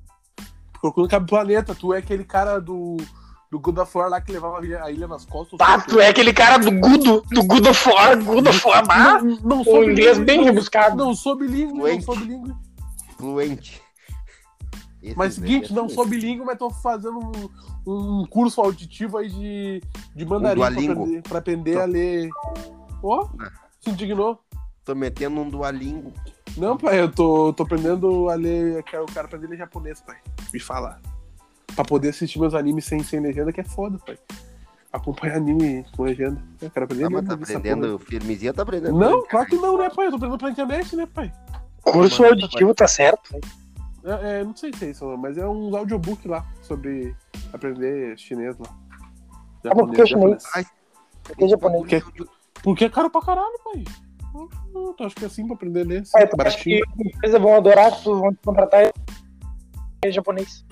[0.81, 1.75] Corcunda cabe planeta.
[1.75, 2.99] Tu é aquele cara do,
[3.51, 5.59] do God of War lá que levava a ilha, a ilha nas costas.
[5.59, 9.21] Tá, tu é aquele cara do Gudo, do Good of War, Good of War, bah,
[9.23, 10.97] Não, não o sou inglês bem rebuscado.
[10.97, 12.55] Não sou bilíngue, não sou bilíngue.
[13.19, 13.83] Fluente.
[15.03, 17.19] Esse Mas seguinte, é não sou bilíngue, mas tô fazendo
[17.87, 19.83] um, um curso auditivo aí de,
[20.15, 20.93] de mandarim pra Duolingo.
[21.03, 21.81] aprender, pra aprender Tô.
[21.81, 22.29] a ler.
[23.03, 23.51] Ó, Ah.
[23.81, 24.39] se indignou.
[24.85, 26.13] Tô metendo um dualingo.
[26.57, 28.85] Não, pai, eu tô, tô aprendendo a ler.
[28.93, 30.17] Eu quero aprender a ler japonês, pai.
[30.53, 31.01] Me fala.
[31.75, 34.19] Pra poder assistir meus animes sem, sem legenda, que é foda, pai.
[34.93, 36.43] Acompanhar anime com legenda.
[36.61, 38.99] Eu quero aprender Ah, mas tá aprendendo, firmezinha tá aprendendo.
[38.99, 40.07] Não, claro que não, né, pai?
[40.07, 41.33] Eu tô aprendendo pela internet, né, pai?
[41.83, 43.39] Curso Mano, auditivo tá certo.
[44.05, 47.15] É, é, não sei se é isso, mas é um audiobook lá sobre
[47.53, 48.67] aprender chinês lá.
[49.67, 50.43] Ah, mas por que chinês?
[50.55, 50.65] Ai,
[51.23, 52.03] Por que japonês?
[52.03, 52.25] Porque-
[52.63, 53.85] Porque é caro pra caralho, pai.
[54.75, 56.03] Eu acho que é assim pra aprender a ler.
[56.03, 56.85] acha baratinho.
[56.97, 58.93] que empresas vão adorar vão te contratar
[60.05, 60.65] em japonês.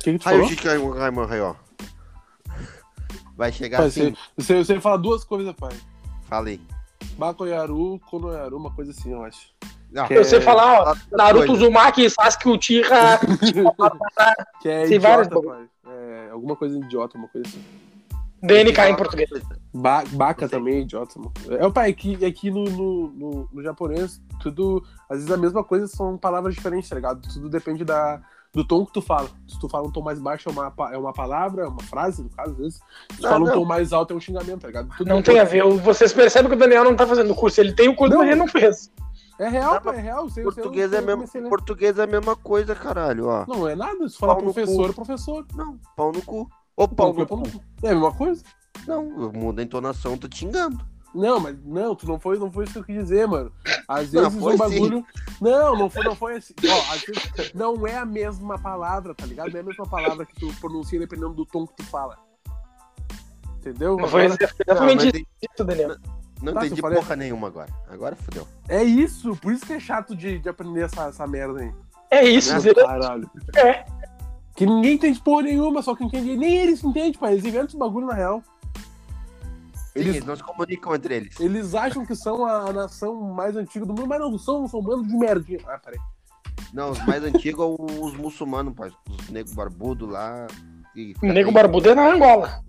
[0.00, 1.28] O que, que tu Aí o falou?
[1.28, 1.54] Aí, ó.
[3.36, 4.14] Vai chegar Pai, assim.
[4.36, 5.72] você, você, você fala duas coisas, pai.
[6.26, 6.60] Falei.
[7.18, 9.52] Bakoyaru, Konoyaru, uma coisa assim, eu acho.
[9.92, 11.64] Não, Que Eu sei falar, ó, Naruto coisa.
[11.64, 13.18] Uzumaki, Sasuke Uchiha,
[14.62, 15.68] Que é Tem idiota.
[15.86, 17.62] É, alguma coisa idiota, uma coisa assim.
[18.42, 19.28] DNK em português.
[19.74, 20.58] Ba Baca sei.
[20.58, 21.18] também é idiota.
[21.18, 21.32] Mano.
[21.58, 24.82] É, o pai, aqui, aqui no, no, no, no japonês, tudo.
[25.10, 27.20] Às vezes a mesma coisa são palavras diferentes, tá ligado?
[27.20, 28.22] Tudo depende da,
[28.52, 29.28] do tom que tu fala.
[29.46, 32.22] Se tu fala um tom mais baixo é uma, é uma palavra, é uma frase,
[32.22, 32.74] no caso, às vezes.
[33.10, 33.54] Se tu Não, fala um não.
[33.54, 34.88] tom mais alto é um xingamento, tá ligado?
[34.96, 35.64] Tudo Não tem a ver.
[35.64, 37.60] Vocês percebem que o Daniel não tá fazendo curso.
[37.60, 38.90] Ele tem o curso, mas ele não fez.
[39.38, 40.28] É real, Não, pai, é real.
[40.28, 43.46] Sei, Português, sei, é mesmo, português é a mesma coisa, caralho, ó.
[43.48, 44.06] Não é nada.
[44.06, 45.46] Se no professor, é professor.
[45.54, 46.46] Não, pau no cu.
[46.76, 47.36] Ô, pau Pau no cu.
[47.36, 47.60] no cu.
[47.82, 48.42] É a mesma coisa.
[48.86, 50.78] Não, eu mudo a entonação, tô te xingando.
[51.14, 53.52] Não, mas não, tu não foi, não foi isso que eu quis dizer, mano.
[53.88, 55.06] Às Não, vezes foi o bagulho.
[55.40, 56.54] Não, não foi, não foi assim.
[56.68, 59.50] Ó, às vezes não é a mesma palavra, tá ligado?
[59.50, 62.16] Não é a mesma palavra que tu pronuncia dependendo do tom que tu fala.
[63.58, 63.96] Entendeu?
[63.96, 65.96] Não foi exatamente Não, isso, Daniel.
[66.42, 67.70] Não Tá, entendi porra nenhuma agora.
[67.90, 68.46] Agora fodeu.
[68.68, 71.72] É isso, por isso que é chato de, de aprender essa, essa merda aí.
[72.10, 72.72] É isso, Não, Zé.
[72.72, 73.30] Caralho.
[73.56, 73.84] É.
[74.56, 76.36] Que ninguém entende porra nenhuma, só que entende.
[76.36, 77.32] Nem eles entendem, pai.
[77.32, 78.42] Eles inventam esse bagulho na real.
[79.92, 81.40] Sim, Eles- Eles não se comunicam entre eles.
[81.40, 84.82] Eles acham que são a, nação mais antiga do mundo, mas não são, são um
[84.82, 85.58] bando de merdinha.
[85.66, 85.98] Ah, peraí.
[86.72, 88.92] Não, os mais antigos são os muçulmanos, pai.
[89.08, 90.46] Os negros barbudos lá.
[90.94, 92.62] E O nego barbudo é na Angola.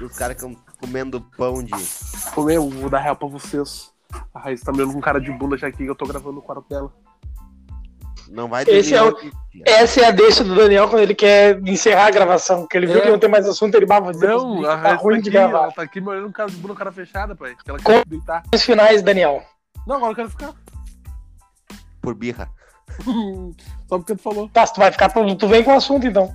[0.00, 1.72] Os caras que estão comendo pão de.
[2.36, 3.92] Ô, meu, vou dar real pra vocês.
[4.34, 6.36] A Raíssa tá me olhando com cara de bunda já aqui que eu tô gravando
[6.36, 6.92] no quarto dela.
[8.32, 9.14] Não vai Esse é o-.
[9.66, 12.60] Essa é a deixa do Daniel quando ele quer encerrar a gravação.
[12.62, 13.00] Porque ele viu É.
[13.02, 15.64] que não tem mais assunto, ele dizer Não, a tá ruim tá de aqui, gravar.
[15.64, 17.54] ela tá aqui me olhando com cara de bunda, cara fechada, pai.
[17.62, 18.42] Que ela Com- quer deitar.
[18.54, 19.42] Os finais, Daniel.
[19.86, 20.54] Não, agora eu quero ficar.
[22.00, 22.48] Por birra.
[23.86, 24.48] Só porque tu falou.
[24.48, 26.32] Tá, se tu vai ficar, tu, tu vem com o assunto então.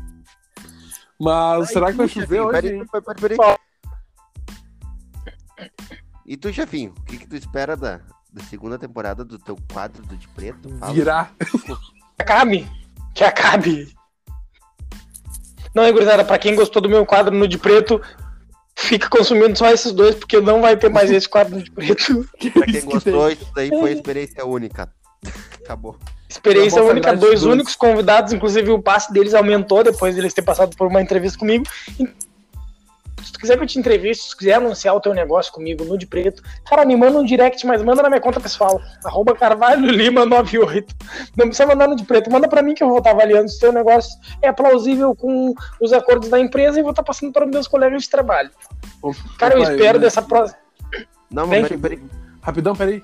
[1.19, 2.61] Mas será que vai chover hoje?
[2.61, 2.85] Peraí,
[3.19, 3.57] peraí, peraí.
[6.25, 10.01] E tu, chefinho, o que, que tu espera da, da segunda temporada do teu quadro
[10.03, 10.69] do de preto?
[10.77, 10.93] Fala.
[10.93, 11.33] Virar.
[11.39, 12.67] Que acabe.
[13.13, 13.95] Que acabe.
[15.73, 18.01] Não, é, gurizada, pra quem gostou do meu quadro no de preto,
[18.75, 22.27] fica consumindo só esses dois, porque não vai ter mais esse quadro no de preto.
[22.53, 24.89] Pra quem gostou, isso daí foi experiência única.
[25.63, 25.97] Acabou.
[26.29, 27.53] Experiência única, dois dois.
[27.53, 31.37] únicos convidados, inclusive o passe deles aumentou depois de eles terem passado por uma entrevista
[31.37, 31.65] comigo.
[33.27, 35.83] Se tu quiser que eu te entreviste, se tu quiser anunciar o teu negócio comigo
[35.83, 39.35] no de preto, cara, me manda um direct, mas manda na minha conta pessoal, arroba
[39.35, 40.95] Carvalho Lima 98.
[41.35, 43.57] Não precisa mandar no de preto, manda pra mim que eu vou estar avaliando se
[43.57, 47.43] o teu negócio é plausível com os acordos da empresa e vou estar passando para
[47.45, 48.49] os meus colegas de trabalho.
[49.01, 50.57] Ô, Cara, eu espero mas- dessa próxima.
[51.29, 52.01] Não, mas peraí, peraí.
[52.41, 53.03] Rapidão, peraí.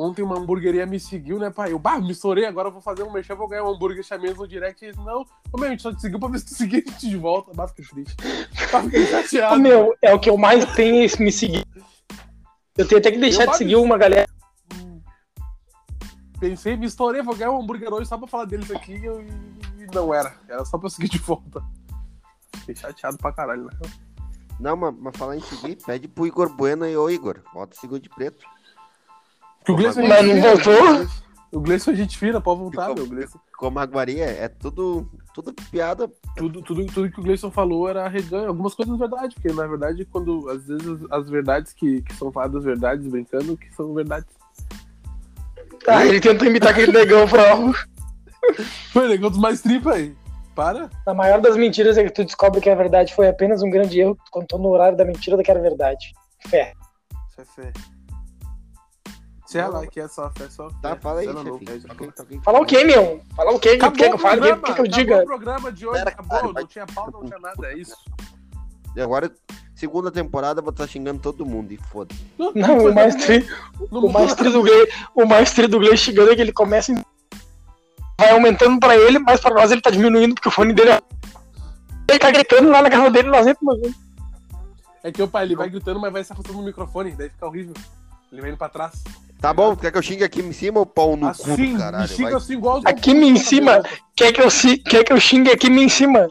[0.00, 1.72] Ontem uma hamburgueria me seguiu, né, pai?
[1.72, 4.28] Eu, bah, me estourei, agora eu vou fazer um merchan, vou ganhar um hambúrguer, chamei
[4.28, 4.80] eles no direct.
[4.84, 6.78] E eles, não, ô, meu, a gente só te seguiu pra ver se tu seguia
[6.86, 7.52] a gente de volta.
[7.52, 8.14] Bah, fiquei triste.
[8.70, 9.54] Bah, fiquei chateado.
[9.56, 11.66] Ah, meu, é o que eu mais tenho é me seguir.
[12.76, 14.28] Eu tenho até que deixar Eu de seguir uma galera.
[16.38, 19.20] Pensei, me estourei, vou ganhar um hambúrguer hoje só pra falar deles aqui e, eu-
[19.20, 20.36] e não era.
[20.48, 21.60] Era só pra eu seguir de volta.
[22.58, 23.72] Fiquei chateado pra caralho, né?
[24.60, 27.80] Não, mas, mas falar em seguir, pede pro Igor Bueno e ô Igor, volta a
[27.80, 28.46] seguir de preto.
[29.68, 31.06] Que o Gleison é Mas gente não voltou?
[31.50, 33.06] O Gleison é gente fina, pode voltar, meu.
[33.06, 36.10] Gleison- Como a Guaria, é tudo, tudo piada.
[36.36, 38.48] tudo, tudo, tudo que o Gleison falou era reganho.
[38.48, 42.64] Algumas coisas verdade, porque na verdade, quando às vezes as verdades que, que são faladas
[42.64, 44.28] verdades, brincando, que são verdades.
[45.86, 47.72] Ah, ele tentou imitar aquele negão prova.
[48.92, 50.14] Foi negócio dos mais tripa aí.
[50.54, 50.90] Para.
[51.06, 53.98] A maior das mentiras é que tu descobre que a verdade foi apenas um grande
[54.00, 56.12] erro que tu contou no horário da mentira da que era verdade.
[56.46, 56.72] Fé.
[57.30, 57.72] Isso é fé.
[59.48, 60.76] Se ela que é só fé, só fé.
[60.82, 62.38] Tá, fala aí, Se toca aí.
[62.40, 63.22] Falar o quê, meu?
[63.34, 63.78] Falar o quê?
[63.78, 64.14] Que Acabou que eu o?
[64.14, 65.22] O programa, que, que eu acabou diga?
[65.22, 66.30] o programa de hoje, Pera, acabou.
[66.30, 67.96] cara, não vai- tinha pauta, não tinha nada, é isso.
[68.94, 69.32] E agora,
[69.74, 72.14] segunda temporada, eu vou estar xingando todo mundo e foda.
[72.36, 72.50] Não,
[72.90, 73.48] o mais, tri,
[73.90, 76.52] Não o mais tri do Glei, o mais tri do Glei chegando é que ele
[76.52, 77.02] começa em...
[78.20, 81.02] vai aumentando pra ele, mas pra nós ele tá diminuindo porque o fone dele é...
[82.10, 83.94] ele tá gritando lá na casa dele, nós entramos.
[85.02, 87.46] É que o pai, ele vai gritando, mas vai se afastando do microfone, daí fica
[87.46, 87.72] horrível.
[88.30, 89.02] Ele vai indo pra trás.
[89.40, 91.78] Tá bom, quer que eu xingue aqui em cima ou pau no cu assim, do
[91.78, 92.02] caralho?
[92.02, 92.38] me xinga Vai.
[92.38, 93.82] assim igual Aqui em cima.
[94.16, 96.28] Quer que eu, si- quer que eu xingue aqui em cima?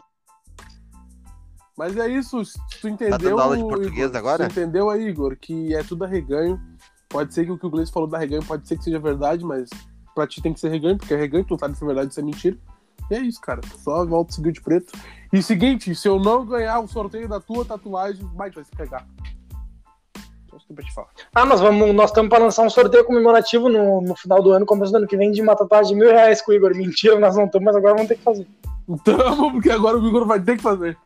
[1.76, 2.42] Mas é isso,
[2.80, 3.18] tu entendeu.
[3.18, 4.48] dando aula de português Igor, agora?
[4.48, 6.60] Tu entendeu aí, Igor, que é tudo arreganho.
[7.08, 9.44] Pode ser que o que o Gleice falou da reganho pode ser que seja verdade,
[9.44, 9.70] mas
[10.14, 12.08] pra ti tem que ser reganho, porque é reganho, tu não sabe se é verdade
[12.08, 12.58] ou se é mentira.
[13.10, 13.60] E é isso, cara.
[13.78, 14.92] Só volta a seguir de preto.
[15.32, 19.06] E seguinte, se eu não ganhar o sorteio da tua tatuagem, vai, vai se pegar.
[20.74, 21.08] Pra te falar.
[21.34, 24.66] Ah, nós vamos, nós estamos para lançar um sorteio comemorativo no, no final do ano,
[24.66, 26.74] começo do ano que vem, de uma tatuagem de mil reais com o Igor.
[26.74, 28.46] Mentira, nós não estamos, mas agora vamos ter que fazer.
[28.88, 30.96] Então, porque agora o Igor vai ter que fazer.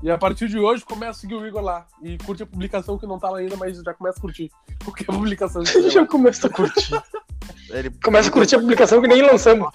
[0.00, 1.86] E a partir de hoje, começa a seguir o Igor lá.
[2.02, 4.50] E curte a publicação que não tá lá ainda, mas já começa a curtir.
[4.84, 6.06] Qualquer publicação que tiver Já lá.
[6.06, 7.02] começa a curtir.
[7.70, 9.68] Ele Começa a curtir a publicação que nem lançamos.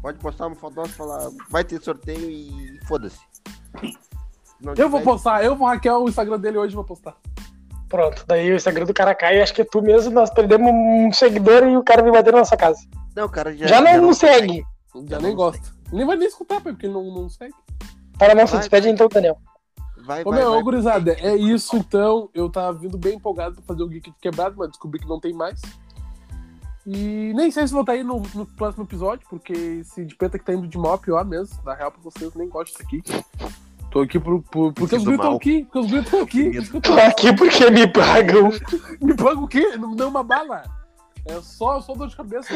[0.00, 3.18] Pode postar uma foto nossa e falar, vai ter sorteio e foda-se.
[4.60, 7.16] Não Eu vou postar, eu vou hackear o Instagram dele hoje e vou postar.
[7.90, 11.12] Pronto, daí o Instagram do cara cai, acho que é tu mesmo, nós perdemos um
[11.12, 12.78] seguidor e o cara vem bater na nossa casa.
[13.16, 14.64] Não, o cara já, Já não nos segue.
[15.08, 15.68] Já Eu nem não gosta.
[15.92, 17.52] Nem vai nem escutar, pai, porque ele não, não segue.
[18.16, 19.36] Para não se Vai, despede então, Daniel.
[20.06, 20.60] Vai, Ô, vai, meu, vai.
[20.60, 22.30] ô, gurizada, é isso então.
[22.32, 25.18] Eu tava vindo bem empolgado pra fazer o Geek de Quebrado, mas descobri que não
[25.18, 25.60] tem mais.
[26.86, 30.38] E nem sei se vou estar aí no, no próximo episódio, porque esse de preta
[30.38, 31.58] que tá indo de mal é pior mesmo.
[31.64, 33.02] Na real, pra vocês, nem gosto disso aqui.
[33.90, 35.64] Tô aqui por, por, porque os gritos estão aqui.
[35.64, 36.56] Porque os gritos estão aqui.
[36.74, 38.50] Eu Tô aqui porque me pagam.
[39.00, 39.76] Me paga o quê?
[39.78, 40.62] Não me dá uma bala.
[41.26, 42.48] É só, só dor de cabeça.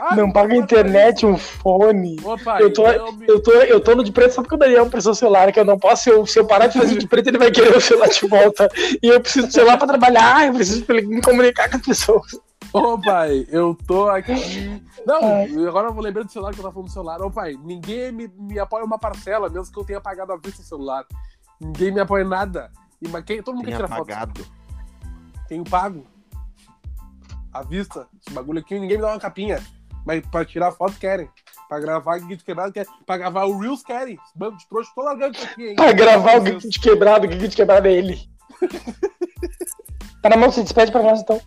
[0.00, 2.16] Ah, Não paga a internet, um fone.
[2.24, 2.82] Ô, pai, Eu tô,
[3.12, 5.16] me- eu, tô, eu tô no de preto só porque o Daniel me prestou o
[5.16, 6.02] celular, que eu não posso.
[6.02, 8.26] Se eu, se eu parar de fazer de preto, ele vai querer o celular de
[8.26, 8.68] volta.
[9.02, 12.40] E eu preciso do celular pra trabalhar, eu preciso me comunicar com as pessoas.
[12.72, 14.82] Ô, pai, eu tô aqui.
[15.06, 15.66] Não, Ai.
[15.66, 17.22] agora eu vou lembrar do celular que eu tava falando do celular.
[17.22, 20.60] Ô, pai, ninguém me, me apoia uma parcela, mesmo que eu tenha pagado a vista
[20.60, 21.06] o celular.
[21.60, 22.70] Ninguém me apoia nada.
[23.00, 24.10] E, mas quem, todo mundo Tem quer tirar foto.
[24.10, 24.46] apagado.
[25.48, 26.06] Tenho pago.
[27.52, 28.06] À vista.
[28.20, 29.62] Esse bagulho aqui, ninguém me dá uma capinha.
[30.04, 31.28] Mas pra tirar foto querem.
[31.68, 32.90] Pra gravar de Quebrado querem.
[33.06, 34.18] Pra gravar o Reels querem.
[34.34, 35.76] Bando de trouxa, tô largando isso aqui, hein.
[35.76, 38.28] Pra gravar o de quebrado, o de quebrado é ele.
[40.20, 41.40] Tá na mão, se despede pra nós então.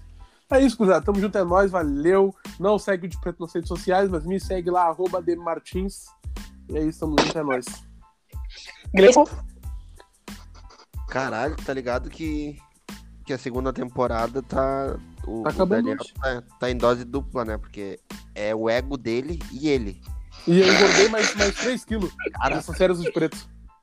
[0.51, 1.05] É isso, cruzado.
[1.05, 2.35] Tamo junto, é nóis, valeu.
[2.59, 6.05] Não segue o de preto nas redes sociais, mas me segue lá, arroba Martins.
[6.69, 7.65] E é isso, tamo junto, é nóis.
[8.93, 9.25] Gleison,
[11.11, 12.57] Caralho, tá ligado que,
[13.25, 14.97] que a segunda temporada tá.
[15.27, 17.57] O, Tá o Daniel tá, tá em dose dupla, né?
[17.57, 17.99] Porque
[18.33, 20.01] é o ego dele e ele.
[20.47, 22.11] E eu engordei mais, mais 3 quilos
[22.49, 23.37] nessas férias de preto.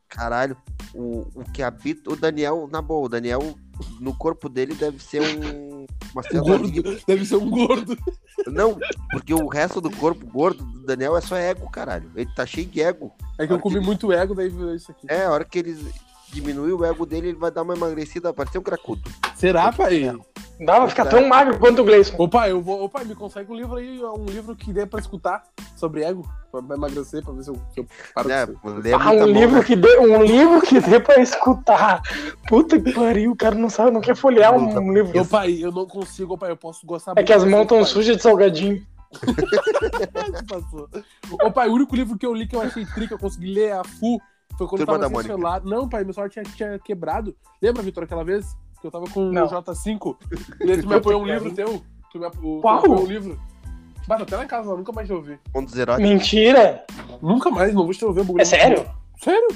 [0.08, 0.56] caralho,
[0.94, 2.10] o, o que habita.
[2.10, 3.54] O Daniel, na boa, o Daniel,
[4.00, 5.67] no corpo dele deve ser um.
[6.18, 6.82] Uma célulinha.
[6.82, 7.02] Gordo.
[7.06, 7.96] Deve ser um gordo.
[8.46, 8.78] Não,
[9.10, 12.10] porque o resto do corpo gordo do Daniel é só ego, caralho.
[12.16, 13.12] Ele tá cheio de ego.
[13.38, 15.06] É que eu comi muito ego, daí virou isso aqui.
[15.08, 15.78] É, a hora que ele
[16.32, 19.02] diminuir o ego dele, ele vai dar uma emagrecida, vai parecer um cracudo.
[19.34, 20.12] Será, pai?
[20.61, 22.14] Dá pra ficar tão magro quanto o Gleison.
[22.18, 22.82] Ô pai, eu vou.
[22.84, 25.42] Ô pai, me consegue um livro aí, um livro que dê pra escutar
[25.76, 28.52] sobre ego, pra emagrecer, pra ver se eu, se eu paro É, de
[28.82, 29.64] lê Ah, um livro né?
[29.64, 32.02] que dê, um livro que dê pra escutar.
[32.48, 35.20] Puta que pariu, o cara não sabe, não quer folhear um livro.
[35.20, 37.84] Ô pai, eu não consigo, ô pai, eu posso gostar É que as mãos tão
[37.84, 38.84] sujas de salgadinho.
[40.48, 40.88] Passou.
[41.42, 43.52] Ô pai, o único livro que eu li que eu achei tri, que eu consegui
[43.54, 44.20] ler a full,
[44.56, 45.62] foi quando Turma eu tava sem celular.
[45.64, 47.34] Não, pai, meu celular tinha, tinha quebrado.
[47.62, 49.46] Lembra, Vitor, aquela vez que eu tava com Não.
[49.46, 50.16] o J5?
[50.64, 51.82] E aí tu me apoiou um livro teu.
[52.12, 52.78] Tu me, ap- tu me Qual?
[52.78, 53.40] apoiou um livro.
[54.06, 55.38] Bata até lá em casa, nunca mais te ouvi.
[55.52, 56.08] Pontos eróticos.
[56.10, 56.84] Mentira.
[57.20, 58.20] Nunca mais, não vou te ouvir.
[58.20, 58.40] o bagulho.
[58.42, 58.86] É sério?
[59.22, 59.48] Sério?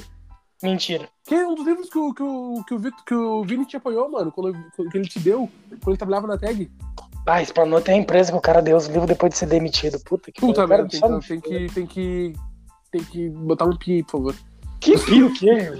[0.61, 1.09] Mentira.
[1.25, 3.65] Que é um dos livros que o, que o, que o, Vitor, que o Vini
[3.65, 4.53] te apoiou, mano, quando,
[4.91, 6.71] que ele te deu, quando ele trabalhava na tag.
[7.25, 9.99] Ah, explanou até a empresa que o cara deu os livros depois de ser demitido.
[10.05, 11.73] Puta que Puta merda, tem, que- tem que.
[11.73, 12.33] Tem que.
[12.91, 14.35] Tem que botar um pi aí, por favor.
[14.83, 15.71] Que pio o quê?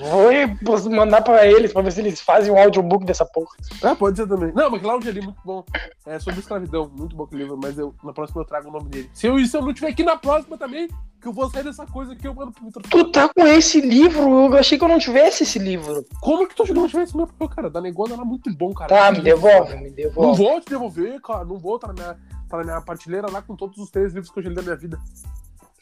[0.63, 3.55] Vou mandar pra eles pra ver se eles fazem um audiobook dessa porra.
[3.83, 4.53] Ah, pode ser também.
[4.53, 5.65] Não, mas aquele áudio ali é muito bom.
[6.05, 8.89] É sobre escravidão, muito bom aquele livro, mas eu, na próxima eu trago o nome
[8.89, 9.09] dele.
[9.13, 10.87] Se eu, e se eu não tiver aqui na próxima também,
[11.21, 12.81] que eu vou sair dessa coisa aqui, eu mando pro Vitor.
[12.83, 14.45] Tu tá com esse livro?
[14.45, 16.05] Eu achei que eu não tivesse esse livro.
[16.21, 17.49] Como que tu que não tivesse esse livro?
[17.49, 17.69] cara?
[17.69, 18.89] Da Negona era muito bom, cara.
[18.89, 20.43] Tá, me devolve, me Não devolve.
[20.43, 21.43] vou te devolver, cara.
[21.43, 21.77] Não vou.
[21.77, 22.17] Tá na minha,
[22.49, 24.61] tá na minha partilheira lá com todos os três livros que eu já li da
[24.61, 24.97] minha vida.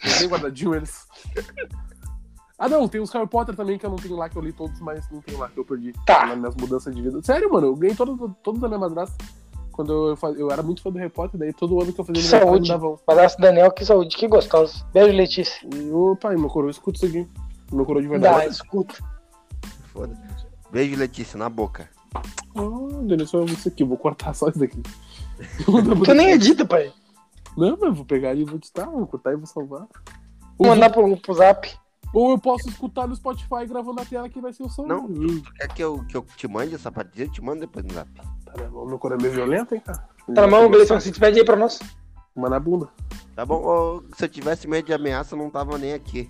[0.04, 1.06] Eu tenho guardadinho eles.
[2.64, 4.54] Ah, não, tem os Harry Potter também que eu não tenho lá, que eu li
[4.54, 5.94] todos, mas não tenho lá, que eu perdi.
[6.06, 6.28] Tá.
[6.28, 7.20] Nas minhas mudanças de vida.
[7.24, 9.16] Sério, mano, eu ganhei todos, todos da minha madrasta.
[9.72, 12.06] Quando eu, faz- eu era muito fã do Harry Potter, daí todo ano que eu
[12.06, 12.70] fazia aniversário me saúde.
[12.70, 13.00] davam.
[13.06, 14.86] Padrasto Daniel, que saúde, que gostoso.
[14.94, 15.68] Beijo, Letícia.
[15.74, 17.28] E, ô, pai, meu coroa, escuta isso aqui.
[17.72, 18.54] Meu coroa de Dá, verdade.
[18.54, 18.96] escuta.
[19.92, 20.16] Foda.
[20.72, 21.90] Beijo, Letícia, na boca.
[22.14, 24.82] Ah, Denis, só isso aqui, eu vou cortar só isso daqui.
[26.06, 26.92] Tu nem edita, pai.
[27.58, 29.88] Não, mas eu vou pegar e vou editar, vou cortar e vou salvar.
[30.60, 31.68] Vou mandar pro, pro zap.
[32.14, 34.86] Ou eu posso escutar no Spotify gravando a tela que vai ser o som.
[34.86, 35.08] Não.
[35.08, 37.24] Tu quer que eu, que eu te mande essa partida?
[37.24, 38.10] Eu te mando depois no zap.
[38.14, 38.24] tá
[38.58, 38.86] na mão.
[38.86, 40.00] Meu coração é meio violento, hein, cara?
[40.34, 41.80] Tá na mão, Gleison, se despede aí pra nós.
[42.36, 42.90] Uma na bunda.
[43.36, 43.62] Tá bom?
[43.64, 46.30] Ô, se eu tivesse medo de ameaça, eu não tava nem aqui.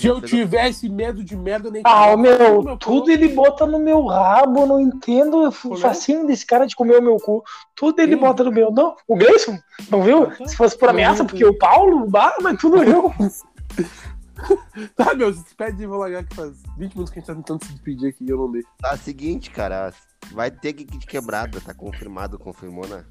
[0.00, 3.78] Se eu tivesse medo de merda, eu nem Ah, meu, Meu tudo ele bota no
[3.78, 5.76] meu rabo, eu não entendo o é?
[5.76, 7.42] facinho desse cara de comer o meu cu.
[7.76, 8.20] Tudo ele Sim.
[8.20, 8.72] bota no meu.
[8.72, 9.56] Não, o Gleison,
[9.88, 10.26] não viu?
[10.46, 13.12] Se fosse por ameaça, porque o Paulo, bah, mas tudo eu.
[14.96, 17.34] Tá, meu, se despede e vou largar que faz 20 minutos que a gente tá
[17.34, 18.68] tentando se despedir aqui e eu não deixo.
[18.78, 19.92] Tá, seguinte, cara.
[20.32, 23.04] Vai ter que de quebrada, tá confirmado, confirmou, né?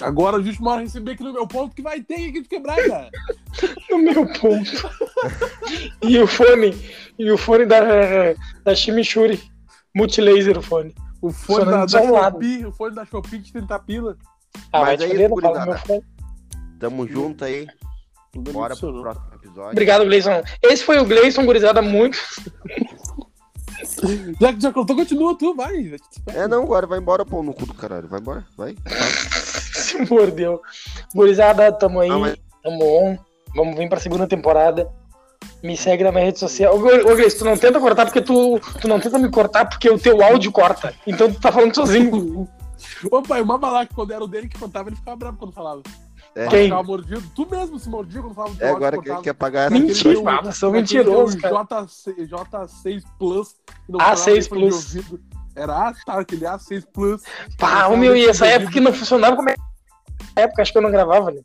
[0.00, 2.76] Agora a gente mora receber aqui no meu ponto que vai ter que de quebrar,
[2.76, 3.10] cara.
[3.90, 4.70] No meu ponto.
[6.02, 6.72] e o fone,
[7.18, 7.80] e o fone da,
[8.64, 9.42] da Chimichurri.
[9.94, 10.94] Multilaser o fone.
[11.20, 11.88] O fone da, da.
[11.88, 14.16] Shopee, o fone da Shopee de 30 pila.
[14.72, 15.86] Ah, Mas vai te aí, fuder, não fala no meu gurizada.
[15.86, 16.04] fone.
[16.78, 17.66] Tamo junto aí.
[18.36, 19.70] Bora pro próximo episódio.
[19.72, 20.42] Obrigado, Gleison.
[20.62, 22.18] Esse foi o Gleison, gurizada, muito.
[24.40, 25.94] Já, já contou, continua tu, vai.
[26.28, 28.08] É, não, agora vai embora, pô, no cu do caralho.
[28.08, 28.74] Vai embora, vai.
[29.74, 30.60] Se mordeu.
[31.14, 33.18] Gurizada, tamo aí, Não, mas- tamo on.
[33.54, 34.88] Vamos vir pra segunda temporada.
[35.62, 36.74] Me segue na minha rede social.
[36.74, 39.88] Ô, Ô, Gleice, tu não tenta cortar porque tu, tu não tenta me cortar porque
[39.90, 40.94] o teu áudio corta.
[41.06, 42.48] Então tu tá falando sozinho.
[43.10, 45.82] Ô pai, o Mabalac, quando era o dele que contava, ele ficava bravo quando falava.
[46.34, 46.46] É.
[46.46, 46.64] Quem?
[46.64, 47.22] Ficava mordido.
[47.34, 49.24] Tu mesmo se mordia quando falava do É agora áudio que cortado.
[49.24, 49.70] quer pagar essa.
[49.70, 51.64] Mentira, Aquele teu- mano, eu sou aquele mentiroso, teu cara.
[51.66, 53.56] J6, J6 Plus.
[53.86, 55.20] que não A6 funcionava fone de Plus.
[55.56, 57.22] Era ah, tá, aquele A6 Plus.
[57.58, 59.60] Pá, o meu, e essa de época que não funcionava, como é que
[60.36, 61.40] época acho que eu não gravava, né?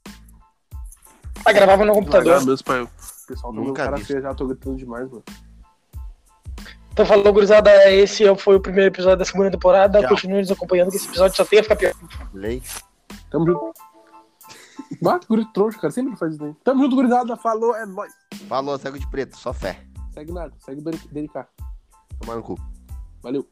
[1.44, 2.38] Ah, gravava no computador.
[2.38, 2.82] Ah, meus pai.
[2.82, 2.90] O
[3.28, 5.24] pessoal tá Nunca meu cara feia já, tô gritando demais, mano.
[6.92, 10.08] Então falou, gurizada, esse foi o primeiro episódio da segunda temporada.
[10.08, 11.94] Continue nos acompanhando, que esse episódio só tem a ficar pior.
[12.34, 12.64] Lei.
[13.30, 13.74] Tamo junto.
[15.02, 15.92] Bate, guri trouxa, cara.
[15.92, 16.54] Sempre faz isso daí.
[16.64, 17.36] Tamo junto, gurizada.
[17.38, 18.14] Falou, é nóis.
[18.48, 19.86] Falou, cego de preto, só fé.
[20.14, 21.46] Segue nada, segue o DNK.
[22.22, 22.56] Tomar no cu.
[23.22, 23.48] Valeu.